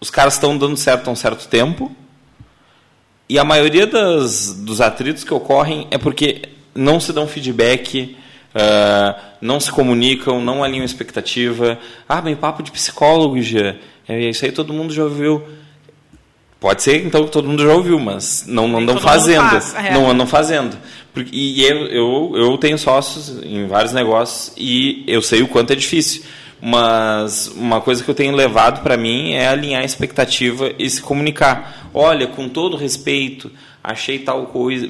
[0.01, 1.95] os caras estão dando certo há um certo tempo.
[3.29, 6.43] E a maioria das, dos atritos que ocorrem é porque
[6.75, 8.17] não se dão feedback,
[8.57, 11.79] uh, não se comunicam, não alinham expectativa.
[12.09, 13.77] Ah, bem, papo de psicólogo, já.
[14.09, 15.43] É isso aí todo mundo já ouviu.
[16.59, 19.51] Pode ser, então, que todo mundo já ouviu, mas não andam fazendo.
[19.51, 19.93] Faz, é.
[19.93, 20.77] Não andam fazendo.
[21.31, 25.77] E eu, eu, eu tenho sócios em vários negócios e eu sei o quanto é
[25.77, 26.23] difícil.
[26.61, 31.03] Mas uma coisa que eu tenho levado para mim é alinhar a expectativa e se
[31.03, 31.91] comunicar.
[31.93, 33.51] Olha, com todo respeito,
[33.85, 34.89] achei tal coisa.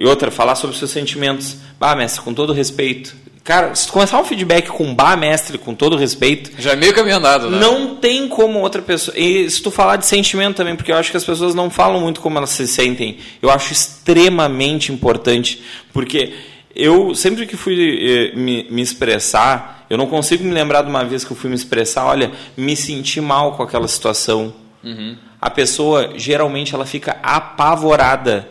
[0.00, 1.58] E outra, falar sobre os seus sentimentos.
[1.78, 3.14] Bah, mestre, com todo respeito.
[3.44, 6.50] Cara, se tu começar um feedback com bah, mestre, com todo respeito.
[6.58, 7.58] Já é meio caminho andado, né?
[7.58, 9.16] Não tem como outra pessoa.
[9.18, 12.00] E se tu falar de sentimento também, porque eu acho que as pessoas não falam
[12.00, 13.18] muito como elas se sentem.
[13.42, 15.62] Eu acho extremamente importante.
[15.92, 16.32] Porque
[16.74, 21.04] eu, sempre que fui eh, me, me expressar eu não consigo me lembrar de uma
[21.04, 24.54] vez que eu fui me expressar, olha, me senti mal com aquela situação.
[24.84, 25.16] Uhum.
[25.40, 28.48] A pessoa, geralmente, ela fica apavorada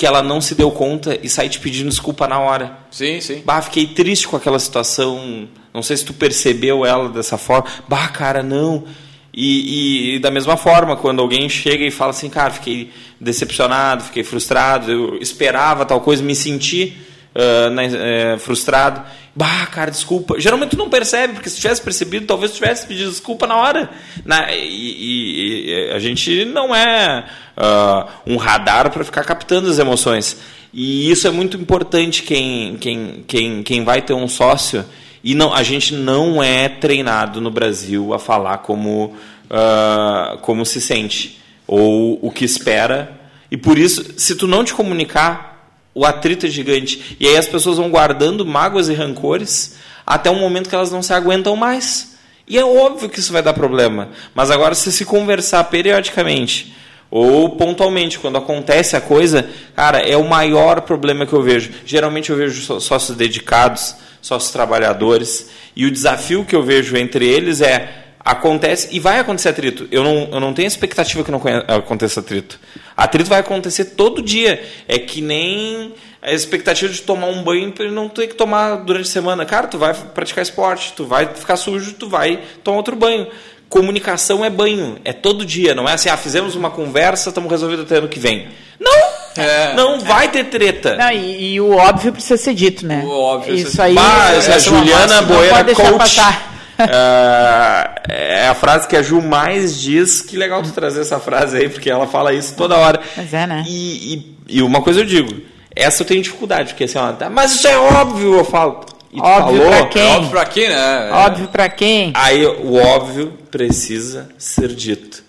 [0.00, 2.74] que ela não se deu conta e sai te pedindo desculpa na hora.
[2.90, 3.42] Sim, sim.
[3.44, 5.46] Bah, fiquei triste com aquela situação.
[5.74, 7.66] Não sei se tu percebeu ela dessa forma.
[7.86, 8.84] Bah, cara, não.
[9.30, 12.90] E, e, da mesma forma, quando alguém chega e fala assim, cara, fiquei
[13.20, 16.96] decepcionado, fiquei frustrado, eu esperava tal coisa, me senti
[17.34, 19.02] uh, né, uh, frustrado.
[19.34, 20.40] Bah, cara, desculpa.
[20.40, 23.90] Geralmente tu não percebe, porque se tivesse percebido, talvez tivesse pedido desculpa na hora.
[24.24, 27.24] Na, e, e, e a gente não é
[27.56, 30.36] uh, um radar para ficar captando as emoções.
[30.72, 34.84] E isso é muito importante quem, quem, quem, quem vai ter um sócio.
[35.22, 39.14] E não, a gente não é treinado no Brasil a falar como,
[39.50, 41.40] uh, como se sente.
[41.66, 43.16] ou o que espera.
[43.48, 45.49] E por isso, se tu não te comunicar,
[45.94, 47.16] o atrito é gigante.
[47.18, 49.76] E aí as pessoas vão guardando mágoas e rancores
[50.06, 52.16] até um momento que elas não se aguentam mais.
[52.46, 54.08] E é óbvio que isso vai dar problema.
[54.34, 56.74] Mas agora, se se conversar periodicamente
[57.10, 61.70] ou pontualmente, quando acontece a coisa, cara, é o maior problema que eu vejo.
[61.84, 67.60] Geralmente eu vejo sócios dedicados, sócios trabalhadores, e o desafio que eu vejo entre eles
[67.60, 69.88] é acontece e vai acontecer atrito.
[69.90, 72.60] Eu não, eu não tenho expectativa que não aconteça atrito.
[72.96, 74.62] Atrito vai acontecer todo dia.
[74.86, 79.08] É que nem a expectativa de tomar um banho para não ter que tomar durante
[79.08, 79.46] a semana.
[79.46, 83.26] Cara, tu vai praticar esporte, tu vai ficar sujo, tu vai tomar outro banho.
[83.68, 87.84] Comunicação é banho, é todo dia, não é assim, ah, fizemos uma conversa, estamos resolvidos
[87.84, 88.48] até ano que vem.
[88.80, 89.20] Não!
[89.36, 90.96] É, não vai ter treta.
[90.96, 93.04] Não, e, e, o óbvio precisa ser dito, né?
[93.06, 93.94] O óbvio Isso aí.
[93.94, 95.98] Bah, é, a Juliana Boeira coach.
[95.98, 96.49] Passar.
[96.80, 100.22] Uh, é a frase que a Ju mais diz.
[100.22, 103.00] Que legal tu trazer essa frase aí, porque ela fala isso toda hora.
[103.16, 103.64] Mas é, né?
[103.66, 104.14] E,
[104.48, 105.34] e, e uma coisa eu digo:
[105.74, 108.84] essa eu tenho dificuldade, porque assim, ó, tá, mas isso é óbvio, eu falo.
[109.12, 110.02] E óbvio falou, pra quem?
[110.02, 111.08] É óbvio pra quem, né?
[111.08, 111.12] É.
[111.12, 112.12] Óbvio pra quem?
[112.14, 115.24] Aí o óbvio precisa ser dito.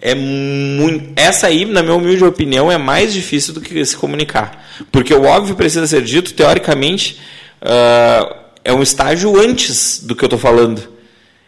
[0.00, 1.12] É muito.
[1.16, 4.66] Essa aí, na minha humilde opinião, é mais difícil do que se comunicar.
[4.90, 7.20] Porque o óbvio precisa ser dito, teoricamente,
[7.62, 10.82] uh, é um estágio antes do que eu estou falando.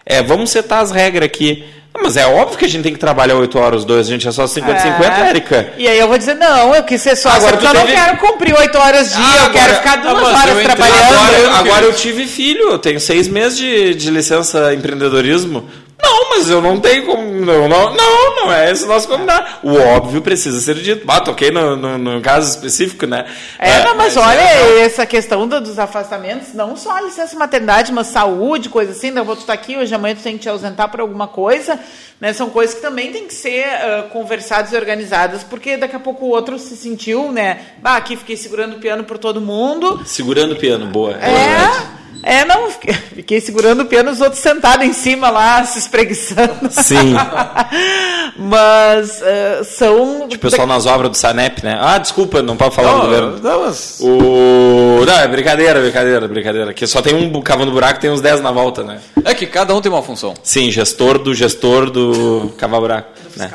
[0.04, 1.64] É, vamos setar as regras aqui.
[1.94, 4.10] Ah, mas é óbvio que a gente tem que trabalhar 8 horas os dois, a
[4.10, 4.64] gente é só 50-50,
[5.00, 5.28] é.
[5.28, 5.72] Érica.
[5.78, 7.84] E aí eu vou dizer, não, eu quis ser só agora porque eu teve...
[7.84, 11.14] não quero cumprir 8 horas dia, ah, eu quero ficar duas ah, horas trabalhando.
[11.14, 15.68] Agora, agora, eu tive filho, eu tenho seis meses de, de licença empreendedorismo.
[16.04, 17.22] Não, mas eu não tenho como.
[17.22, 19.46] Não, não, não, não é esse o nosso combinado.
[19.62, 21.04] O óbvio precisa ser dito.
[21.08, 23.24] Ah, toquei no, no, no caso específico, né?
[23.58, 27.00] É, é não, mas, mas olha, é, essa questão do, dos afastamentos, não só a
[27.00, 29.10] licença maternidade, mas saúde, coisa assim.
[29.10, 31.78] Não vou estar aqui, hoje amanhã tu tem que te ausentar por alguma coisa.
[32.20, 32.32] Né?
[32.32, 36.26] São coisas que também tem que ser uh, conversadas e organizadas, porque daqui a pouco
[36.26, 37.60] o outro se sentiu, né?
[37.78, 40.02] Bah, aqui fiquei segurando o piano por todo mundo.
[40.04, 41.16] Segurando o piano, boa.
[41.20, 41.30] É.
[41.30, 46.70] é é, não, fiquei segurando o piano, os outros sentados em cima lá, se espreguiçando.
[46.70, 47.14] Sim.
[48.36, 50.28] mas uh, são.
[50.28, 51.78] Tipo, o pessoal nas obras do Sanep, né?
[51.78, 53.38] Ah, desculpa, não pode falar não, do governo.
[53.42, 53.98] Não, mas...
[54.00, 55.04] o...
[55.04, 56.72] não, é brincadeira, brincadeira, brincadeira.
[56.72, 59.00] Que só tem um cavando buraco tem uns 10 na volta, né?
[59.24, 60.32] É que cada um tem uma função.
[60.42, 63.08] Sim, gestor do gestor do cavar buraco.
[63.36, 63.50] Né?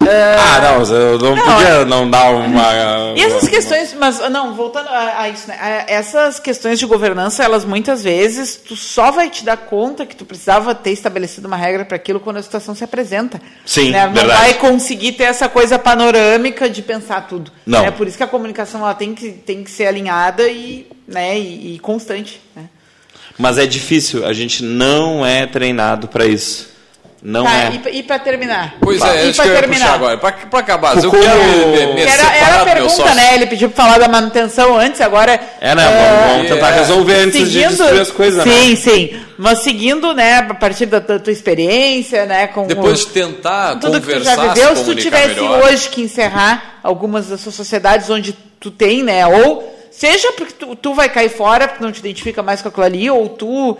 [0.00, 1.84] Ah, não, eu não, não podia é.
[1.84, 3.14] não dar uma.
[3.16, 5.84] E essas questões, mas não, voltando a, a isso, né?
[5.88, 10.24] Essas questões de governança, elas muitas vezes tu só vai te dar conta que tu
[10.24, 13.40] precisava ter estabelecido uma regra para aquilo quando a situação se apresenta.
[13.64, 14.06] Sim, né?
[14.06, 14.40] Não verdade.
[14.40, 17.50] vai conseguir ter essa coisa panorâmica de pensar tudo.
[17.64, 17.84] Não.
[17.84, 21.38] É por isso que a comunicação ela tem que, tem que ser alinhada e, né,
[21.38, 22.40] e, e constante.
[22.54, 22.64] Né?
[23.38, 26.75] Mas é difícil, a gente não é treinado para isso.
[27.26, 27.80] Não tá, é.
[27.90, 28.76] E, e para terminar?
[28.80, 29.94] Pois é, e que eu terminar?
[29.94, 30.16] agora.
[30.16, 31.38] Para acabar, eu quero
[31.72, 33.34] me, me era, era a pergunta, né?
[33.34, 35.32] Ele pediu para falar da manutenção antes, agora...
[35.60, 35.88] É, né?
[35.88, 38.76] Uh, vamos tentar é, resolver antes seguindo, de destruir as coisas, Sim, né?
[38.76, 39.20] sim.
[39.36, 42.46] Mas seguindo, né, a partir da, tua experiência, né?
[42.46, 45.64] Com, Depois de tentar tudo conversar, que tu já viveu, se, se tu tivesse melhor.
[45.64, 49.26] hoje que encerrar algumas das suas sociedades onde tu tem, né?
[49.26, 49.74] Ou...
[49.90, 53.08] Seja porque tu, tu, vai cair fora, porque não te identifica mais com aquilo ali,
[53.08, 53.78] ou tu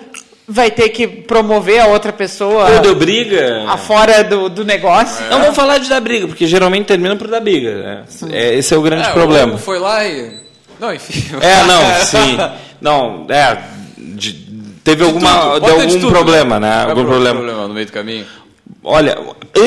[0.49, 2.70] vai ter que promover a outra pessoa.
[2.70, 3.64] Ou deu briga.
[3.68, 5.24] A fora do, do negócio.
[5.24, 5.30] É.
[5.30, 7.74] Não vamos falar de dar briga, porque geralmente termina por dar briga.
[7.74, 8.05] Né?
[8.30, 9.59] É, esse é o grande é, problema.
[9.59, 10.47] Foi lá e.
[10.78, 11.36] Não, enfim.
[11.40, 12.36] É, não, sim.
[12.80, 13.59] Não, é.
[13.97, 14.32] De,
[14.84, 15.59] teve de alguma.
[15.61, 16.68] Deu algum tudo, problema, né?
[16.68, 16.90] né?
[16.90, 17.40] Algum problema.
[17.40, 18.26] problema no meio do caminho.
[18.89, 19.18] Olha,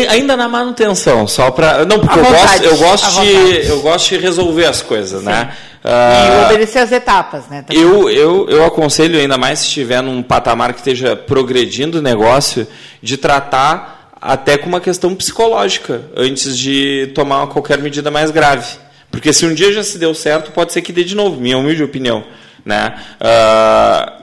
[0.07, 4.17] ainda na manutenção, só para não porque eu gosto, eu gosto de eu gosto de
[4.17, 5.33] resolver as coisas, né?
[5.33, 5.39] Sim.
[5.39, 5.57] né?
[5.83, 7.63] Uh, e obedecer as etapas, né?
[7.63, 7.83] Também.
[7.83, 12.65] Eu, eu, eu aconselho ainda mais se estiver num patamar que esteja progredindo o negócio,
[13.03, 18.77] de tratar até com uma questão psicológica antes de tomar qualquer medida mais grave.
[19.11, 21.57] Porque se um dia já se deu certo, pode ser que dê de novo, minha
[21.57, 22.23] humilde opinião.
[22.65, 22.97] Né?
[23.19, 24.18] Uh,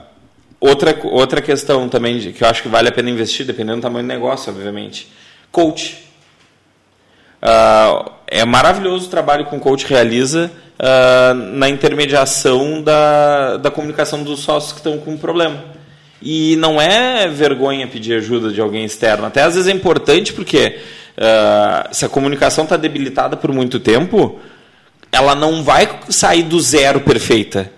[0.59, 4.05] outra, outra questão também que eu acho que vale a pena investir, dependendo do tamanho
[4.05, 5.07] do negócio, obviamente.
[5.51, 6.05] Coach.
[7.41, 14.23] Uh, é maravilhoso o trabalho que o coach realiza uh, na intermediação da, da comunicação
[14.23, 15.63] dos sócios que estão com um problema.
[16.21, 19.25] E não é vergonha pedir ajuda de alguém externo.
[19.25, 20.79] Até às vezes é importante porque
[21.17, 24.39] uh, se a comunicação está debilitada por muito tempo,
[25.11, 27.71] ela não vai sair do zero perfeita.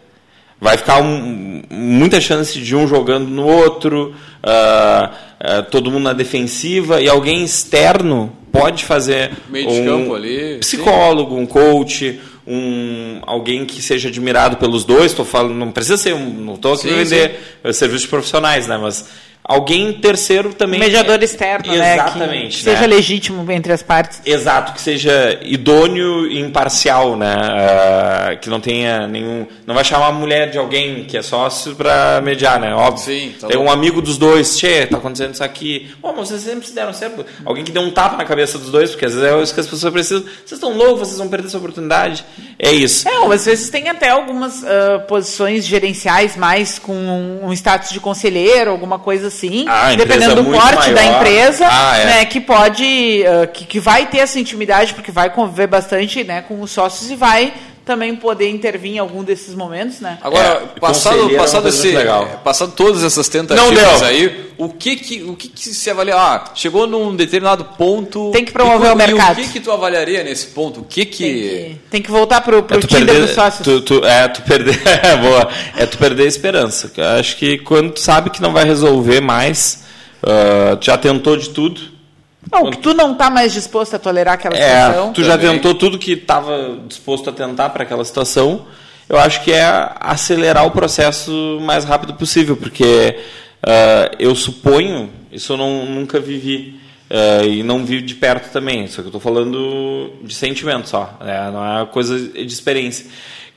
[0.61, 6.13] Vai ficar um, muita chance de um jogando no outro, uh, uh, todo mundo na
[6.13, 11.41] defensiva, e alguém externo pode fazer Meio de um campo ali, psicólogo, sim.
[11.41, 15.13] um coach, um alguém que seja admirado pelos dois.
[15.13, 17.73] Tô falando, não precisa ser um, não estou querendo vender sim.
[17.73, 18.77] serviços profissionais, né?
[18.77, 19.07] Mas
[19.49, 20.79] alguém terceiro também.
[20.79, 22.43] Mediador externo, Exatamente.
[22.43, 22.47] né?
[22.49, 22.87] Que seja né?
[22.87, 24.21] legítimo entre as partes.
[24.23, 27.35] Exato, que seja idôneo e imparcial, né?
[27.35, 29.47] Ah, que não tenha nenhum.
[29.65, 32.75] Não vai chamar a mulher de alguém que é sócio para mediar, né?
[32.75, 33.03] Óbvio.
[33.03, 33.63] Sim, tá Tem bom.
[33.65, 35.89] um amigo dos dois, tchê, tá acontecendo isso aqui.
[35.99, 37.25] Pô, mas vocês sempre se deram certo.
[37.43, 39.59] Alguém que dê um tapa na cabeça dos dois, porque às vezes é isso que
[39.59, 40.21] as pessoas precisam.
[40.21, 42.23] Vocês estão loucos, vocês vão perder essa oportunidade.
[42.59, 43.09] É isso.
[43.09, 47.89] É, ou às vezes tem até algumas ah, posições gerenciais mais com um, um status
[47.89, 51.97] de conselheiro, alguma coisa assim, Ah, a empresa dependendo do muito porte da empresa, Ah,
[51.97, 52.05] é.
[52.05, 56.41] né, que pode, ah, que, que vai ter essa intimidade, porque vai conviver bastante, né,
[56.41, 57.53] com os sócios e vai
[57.89, 60.19] também poder intervir em algum desses momentos, né?
[60.21, 62.23] Agora, É, passado, é passado, coisa esse, legal.
[62.23, 66.15] é, passado todas essas tentativas aí, o que que, o que que se avalia?
[66.15, 68.29] Ah, chegou num determinado ponto...
[68.31, 69.39] Tem que promover e, o mercado.
[69.39, 70.81] O que que tu avaliaria nesse ponto?
[70.81, 71.23] O que que...
[71.23, 73.63] Tem que, tem que voltar pro, pro É tu Tinder perder, dos sócios.
[73.63, 76.91] tu, tu- é, tu perder, é, boa, é tu perder a esperança.
[76.95, 79.83] Eu Acho que quando tu sabe que não vai resolver mais,
[80.79, 81.81] tu já tentou de tudo,
[82.51, 85.13] Não, que tu não tá mais disposto a tolerar aquela É, situação.
[85.13, 85.51] tu já Também.
[85.55, 88.65] tentou tudo que estava disposto a tentar para aquela situação.
[89.07, 89.63] Eu acho que é
[89.99, 93.17] acelerar o processo o mais rápido possível, porque
[93.63, 96.79] ah, eu suponho, isso eu não, nunca vivi
[97.09, 98.87] ah, e não vi de perto também.
[98.87, 101.49] Só que eu estou falando de sentimento só, né?
[101.51, 103.05] não é coisa de experiência.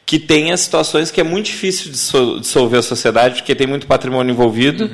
[0.05, 3.67] Que tem as situações que é muito difícil de disso- dissolver a sociedade, porque tem
[3.67, 4.91] muito patrimônio envolvido,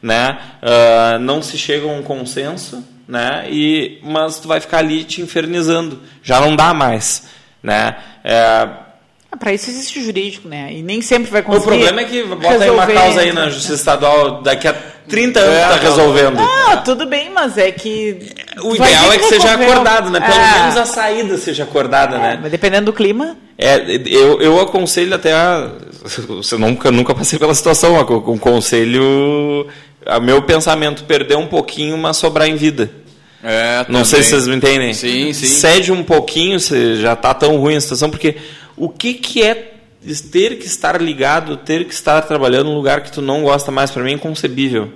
[0.00, 0.38] né?
[0.60, 3.44] Ah, não se chega a um consenso, né?
[3.50, 7.24] E mas tu vai ficar ali te infernizando, já não dá mais,
[7.62, 7.96] né?
[8.24, 8.66] É,
[9.30, 10.72] Ah, pra isso existe o jurídico, né?
[10.72, 11.66] E nem sempre vai o conseguir.
[11.66, 12.94] problema é que bota aí uma resolver.
[12.94, 14.74] causa aí na justiça estadual daqui a
[15.08, 16.38] 30 anos É, tá resolvendo.
[16.38, 18.30] Ah, tudo bem, mas é que.
[18.62, 19.64] O ideal é que seja resolver.
[19.72, 20.20] acordado, né?
[20.20, 20.60] Pelo É.
[20.60, 22.38] menos a saída seja acordada, É, né?
[22.42, 23.36] Mas dependendo do clima.
[23.58, 25.70] É, eu, eu aconselho até a.
[26.28, 29.66] Você nunca, nunca passei pela situação, com conselho.
[30.04, 32.90] A meu pensamento, perder um pouquinho, mas sobrar em vida.
[33.42, 34.94] É, Não sei se vocês me entendem.
[34.94, 35.46] Sim, sim.
[35.46, 38.36] Cede um pouquinho, se já está tão ruim a situação, porque
[38.76, 39.72] o que, que é
[40.30, 43.90] ter que estar ligado, ter que estar trabalhando num lugar que tu não gosta mais,
[43.90, 44.90] para mim é inconcebível.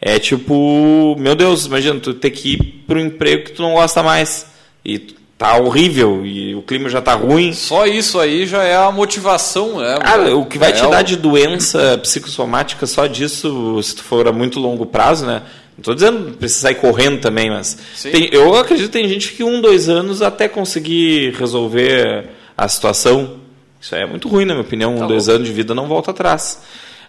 [0.00, 3.72] É tipo, meu Deus, imagina, tu ter que ir para um emprego que tu não
[3.74, 4.46] gosta mais.
[4.84, 4.98] E
[5.36, 7.52] tá horrível, e o clima já tá ruim.
[7.52, 9.98] Só isso aí já é a motivação, né?
[10.00, 14.26] Cara, o que vai É te dar de doença psicossomática só disso, se tu for
[14.26, 15.42] a muito longo prazo, né?
[15.78, 17.78] Não tô dizendo que precisa sair correndo também, mas
[18.10, 23.36] tem- eu acredito que tem gente que um, dois anos até conseguir resolver a situação.
[23.80, 24.96] Isso aí é muito ruim, na minha opinião.
[24.96, 26.60] Um, Tá dois anos de vida não volta atrás.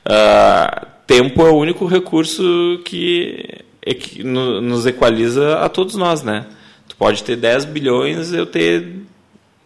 [0.06, 3.44] Ah, tempo é o único recurso que,
[3.84, 6.46] equi- no- nos equaliza a todos nós, né?
[6.88, 8.98] Tu pode ter 10 bilhões, eu ter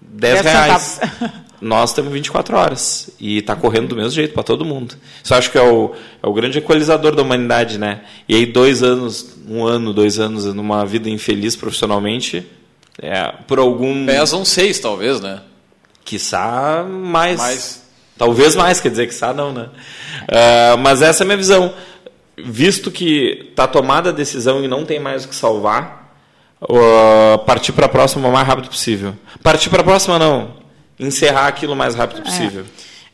[0.01, 0.99] 10 10 reais.
[1.63, 4.95] Nós temos 24 horas e está correndo do mesmo jeito para todo mundo.
[5.23, 8.01] Isso acho que é o, é o grande equalizador da humanidade, né?
[8.27, 12.45] E aí dois anos, um ano, dois anos numa vida infeliz profissionalmente,
[13.01, 15.41] é, por algum, Pesam seis, talvez, né?
[16.03, 17.83] quiçá mais, Mais.
[18.17, 19.69] talvez mais, quer dizer quiçá não, né?
[20.27, 21.73] Ah, mas essa é a minha visão.
[22.37, 26.15] Visto que está tomada a decisão e não tem mais o que salvar,
[26.61, 29.15] ah, partir para a próxima o mais rápido possível.
[29.41, 30.53] Partir para a próxima não,
[30.99, 32.65] encerrar aquilo o mais rápido possível.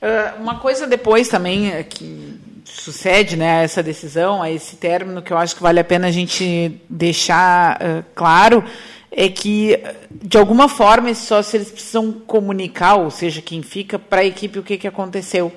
[0.01, 5.21] Ah, uma coisa depois também é, que sucede né, a essa decisão, a esse término,
[5.21, 8.63] que eu acho que vale a pena a gente deixar ah, claro,
[9.11, 9.77] é que,
[10.11, 14.59] de alguma forma, esses sócios eles precisam comunicar, ou seja, quem fica, para a equipe
[14.59, 15.51] o que, que aconteceu.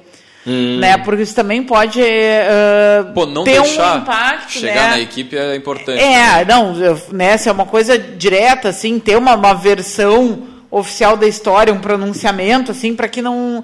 [0.45, 0.99] Né?
[0.99, 4.51] Porque isso também pode ah, Pô, não ter deixar um impacto.
[4.51, 4.89] chegar né?
[4.97, 6.03] na equipe é importante.
[6.03, 11.19] É, não, eu- né, se é uma coisa direta, assim, ter uma, uma versão oficial
[11.19, 13.63] da história, um pronunciamento, assim, para que não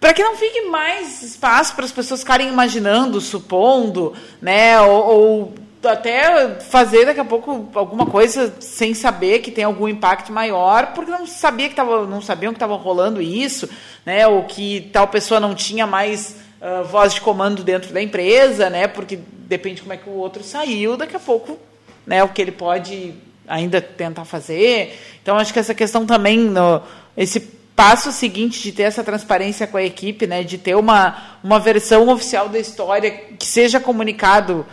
[0.00, 5.54] para que não fique mais espaço para as pessoas ficarem imaginando, supondo, né, ou, ou
[5.84, 11.10] até fazer daqui a pouco alguma coisa sem saber que tem algum impacto maior, porque
[11.10, 13.68] não sabia que tava, não sabiam que estava rolando isso,
[14.06, 18.70] né, ou que tal pessoa não tinha mais ah, voz de comando dentro da empresa,
[18.70, 21.58] né, porque depende de como é que o outro saiu, daqui a pouco,
[22.06, 23.14] né, o que ele pode
[23.48, 24.98] ainda tentar fazer.
[25.22, 26.82] Então acho que essa questão também no,
[27.16, 27.40] esse
[27.78, 32.08] passo seguinte de ter essa transparência com a equipe, né, de ter uma, uma versão
[32.08, 34.66] oficial da história que seja comunicado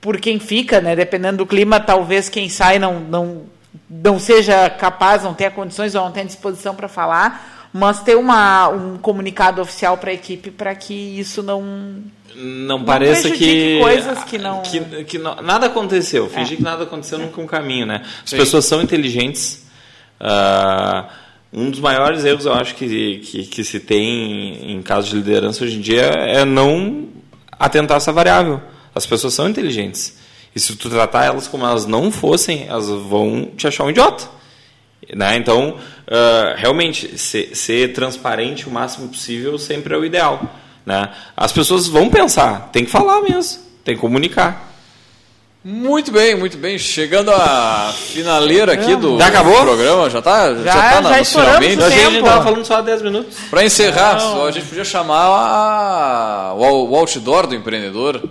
[0.00, 3.42] por quem fica, né, dependendo do clima, talvez quem sai não, não,
[3.90, 8.68] não seja capaz, não tenha condições ou não tenha disposição para falar, mas ter uma,
[8.68, 11.60] um comunicado oficial para a equipe para que isso não
[12.36, 16.26] Não, Não pareça que, coisas que não- que, que não- nada aconteceu.
[16.26, 16.28] É.
[16.28, 18.02] Fingir que nada aconteceu nunca é um caminho, né?
[18.24, 18.36] As Sim.
[18.36, 19.66] pessoas são inteligentes.
[20.20, 21.08] ah,
[21.52, 25.62] um dos maiores erros, eu acho, que, que, que se tem em casos de liderança
[25.64, 27.08] hoje em dia é não
[27.58, 28.60] atentar essa variável.
[28.94, 30.16] As pessoas são inteligentes.
[30.54, 34.24] E se tu tratar elas como elas não fossem, elas vão te achar um idiota.
[35.14, 35.36] Né?
[35.36, 35.76] Então,
[36.06, 40.40] uh, realmente, ser, ser, transparente o máximo possível sempre é o ideal.
[40.86, 41.08] Né?
[41.36, 44.72] As pessoas vão pensar, tem que falar mesmo, tem que comunicar.
[45.66, 46.78] Muito bem, muito bem.
[46.78, 49.62] Chegando à finaleira aqui do, já acabou?
[49.62, 51.82] programa, já está Já, já tá na, já nos finalmente.
[51.82, 53.34] A gente estava falando só há 10 minutos.
[53.48, 58.22] Para encerrar, só, a gente podia chamar a- o, o outdoor do empreendedor.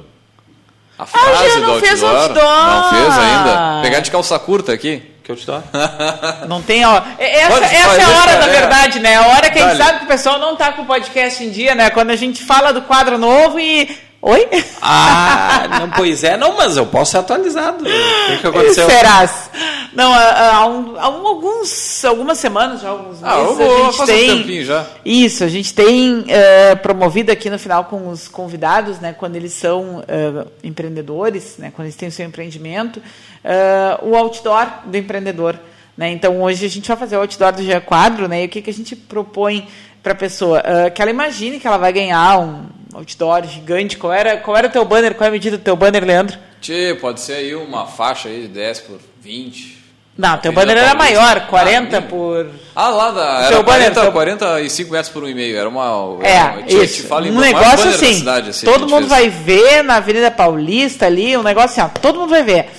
[0.95, 2.21] A frase já do não fez outdoor.
[2.21, 2.67] outdoor.
[2.67, 3.81] Não fez ainda.
[3.81, 5.01] Pegar de calça curta aqui.
[5.23, 5.63] Que eu te dou.
[6.49, 7.01] Não tem, ó.
[7.17, 8.49] é- Essa, Pode- essa pode é a hora, é.
[8.59, 9.15] verdade, né?
[9.15, 11.49] A hora que a gente sabe que o pessoal não tá com o podcast em
[11.49, 11.89] dia, né?
[11.89, 13.89] Quando a gente fala do quadro novo e.
[14.21, 14.47] Oi?
[14.81, 16.35] Ah, não, pois é.
[16.37, 17.83] Não, mas eu posso ser atualizado.
[17.83, 17.87] O
[18.27, 18.85] que, que aconteceu?
[18.89, 19.49] Serás?
[19.93, 23.53] Não, há, há um- há um- alguns, algumas semanas, já alguns meses, Ah, eu a
[23.53, 24.37] vou gente fazer um tem...
[24.39, 24.85] tempinho já.
[25.05, 29.53] Isso, a gente tem eh, promovido aqui no final com os convidados, né, quando eles
[29.53, 33.01] são eh, empreendedores, né, quando eles têm o seu empreendimento,
[33.43, 35.59] eh, o outdoor do empreendedor.
[35.97, 36.11] Né?
[36.11, 38.61] Então, hoje a gente vai fazer o outdoor do G Quadro, né, e o que,
[38.63, 39.67] que a gente propõe
[40.01, 40.61] para a pessoa?
[40.65, 43.97] Eh, que ela imagine que ela vai ganhar um outdoor gigante.
[43.97, 45.13] Qual era, qual era o teu banner?
[45.15, 46.37] Qual é a medida do teu banner, Leandro?
[46.61, 49.83] Tchê, pode ser aí uma faixa aí de 10 por 20.
[50.15, 52.47] Não, teu banner era maior, 40 Ah, por...
[52.75, 53.39] Ah, lá da.
[53.39, 55.57] Era teu banner, 40, teu- 45 metros por um e meio.
[55.57, 56.19] Era uma.
[56.21, 57.07] É, era isso.
[57.07, 59.09] falo um negócio banner assim, cidade, assim, todo mundo fez.
[59.09, 62.69] vai ver na Avenida Paulista ali, um negócio assim, ó, todo mundo vai ver.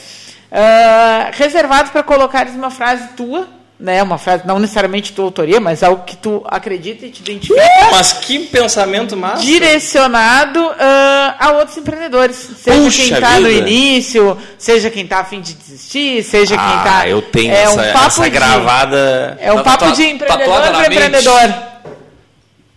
[0.51, 3.49] Ah, reservado para colocares uma frase tua,
[3.81, 7.61] né, uma frase não necessariamente tua autoria, mas algo que tu acredita e te identifica,
[7.91, 9.43] Mas que pensamento massa.
[9.43, 12.37] direcionado ah, a outros empreendedores.
[12.37, 16.67] Seja Puxa quem está no início, seja quem está a fim de desistir, seja quem
[16.79, 17.01] está...
[17.01, 19.37] Ah, eu tenho é essa, um papo essa de- gravada.
[19.41, 21.74] É um Tá papo de empreendedor tatuada na para empreendedor.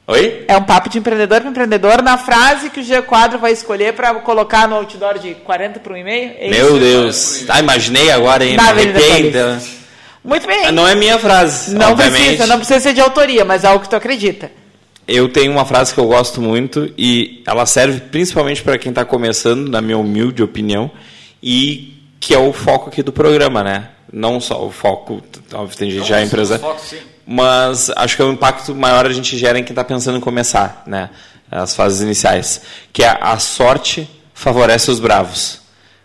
[0.09, 0.45] Oi?
[0.47, 3.93] É um papo de empreendedor para empreendedor na frase que o G Quadro vai escolher
[3.93, 6.31] para colocar no outdoor de 40 para um e-mail.
[6.39, 6.79] É Meu?
[6.79, 7.43] Deus.
[7.49, 8.55] Ah, imaginei agora, hein?
[8.55, 9.61] Na arrependa.
[10.23, 10.65] Muito bem.
[10.65, 12.21] Ah, Não é minha frase, Não obviamente.
[12.23, 14.49] precisa, não precisa ser de autoria, mas é algo que tu acredita.
[15.05, 19.03] Eu tenho uma frase que eu gosto muito e ela serve principalmente para quem está
[19.03, 20.89] começando, na minha humilde opinião,
[21.43, 23.89] e que é o foco aqui do programa, né?
[24.11, 25.21] Não só o foco,
[25.53, 26.99] óbvio, tem gente já é empresa, foco, sim.
[27.25, 30.21] mas acho que é o impacto maior a gente gera em quem está pensando em
[30.21, 31.09] começar, né?
[31.51, 32.61] As fases iniciais,
[32.91, 35.61] que é a sorte favorece os bravos,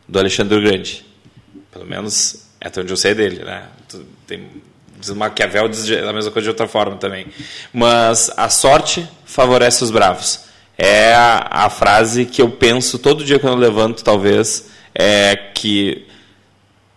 [0.08, 1.04] do Alexandre Grande.
[1.70, 3.64] Pelo menos é até onde eu sei dele, né?
[4.26, 4.48] Tem,
[4.98, 7.26] diz Maquiavel diz a mesma coisa de outra forma também.
[7.72, 10.44] Mas a sorte favorece os bravos.
[10.78, 16.06] É a, a frase que eu penso todo dia quando eu levanto, talvez, é que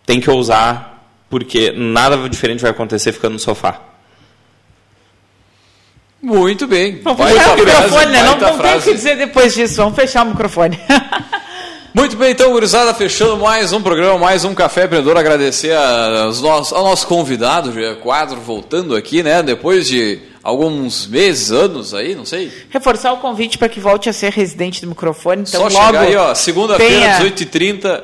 [0.04, 3.80] tem que ousar, porque nada diferente vai acontecer ficando no sofá.
[6.22, 7.00] Muito bem.
[7.02, 8.22] Vamos fechar o frase, microfone, né?
[8.22, 8.88] Não, não tem o frase.
[8.88, 9.76] que dizer depois disso.
[9.76, 10.78] Vamos fechar o microfone.
[11.94, 15.16] Muito bem, então, gurizada, fechando mais um programa, mais um Café Empreendedor.
[15.16, 19.42] Agradecer aos nossos, ao nosso convidado, G Quadro, voltando aqui, né?
[19.42, 22.52] Depois de alguns meses, anos aí, não sei.
[22.70, 25.42] Reforçar o convite para que volte a ser residente do microfone.
[25.42, 28.02] Então, só logo chegar aí, ó, segunda-feira, tenha- 18h30.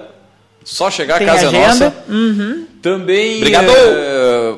[0.65, 1.95] Só chegar, a casa é agenda.
[2.09, 2.67] nossa.
[2.83, 3.71] Também Obrigado.
[3.71, 4.55] eh,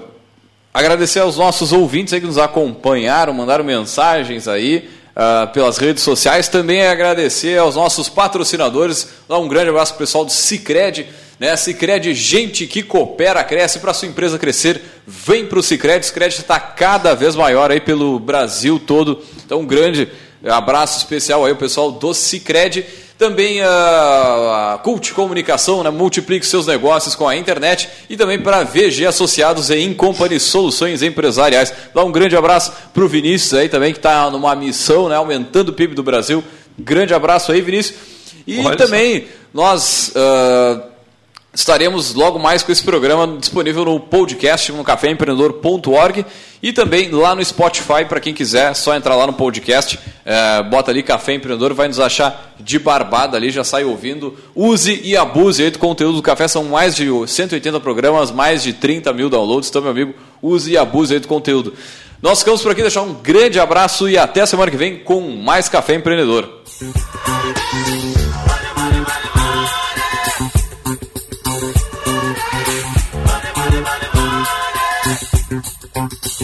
[0.72, 6.49] agradecer aos nossos ouvintes aí que nos acompanharam, mandaram mensagens aí ah, pelas redes sociais.
[6.49, 9.09] Também agradecer aos nossos patrocinadores.
[9.28, 11.07] Dar um grande abraço pro pessoal do Cicred.
[11.39, 11.57] Né?
[11.57, 14.80] Cicred, gente que coopera, cresce para sua empresa crescer.
[15.07, 16.01] Vem para o Cicred.
[16.01, 19.20] O Cicred está cada vez maior aí pelo Brasil todo.
[19.45, 20.09] Então, um grande
[20.45, 22.85] abraço especial aí ao pessoal do Cicred.
[23.16, 25.91] Também a, a Cult Comunicação, né?
[25.91, 31.72] multiplique seus negócios com a internet e também para VG Associados e Incompany Soluções Empresariais.
[31.95, 35.14] Dá um grande abraço para o Vinícius aí também, que está numa missão, né?
[35.14, 36.43] aumentando o PIB do Brasil.
[36.76, 37.99] Grande abraço aí, Vinícius.
[38.47, 40.93] E Olha também nós ah,
[41.55, 46.27] estaremos logo mais com esse programa disponível no podcast no caféempreendedor.org
[46.63, 50.63] e também lá no Spotify para quem quiser, é só entrar lá no podcast, eh,
[50.63, 54.35] bota ali Café Empreendedor, vai nos achar de barbada ali, já sai ouvindo.
[54.55, 58.73] Use e abuse aí do conteúdo do café, são mais de 180 programas, mais de
[58.73, 61.75] 30 mil downloads, então meu amigo, use e abuse aí do conteúdo.
[62.23, 65.69] Nós ficamos por aqui, deixar um grande abraço e até semana que vem com mais
[65.69, 66.63] Café Empreendedor.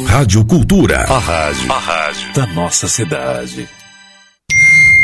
[0.07, 1.05] Rádio Cultura.
[1.09, 1.73] A rádio.
[1.73, 3.69] A rádio da nossa cidade.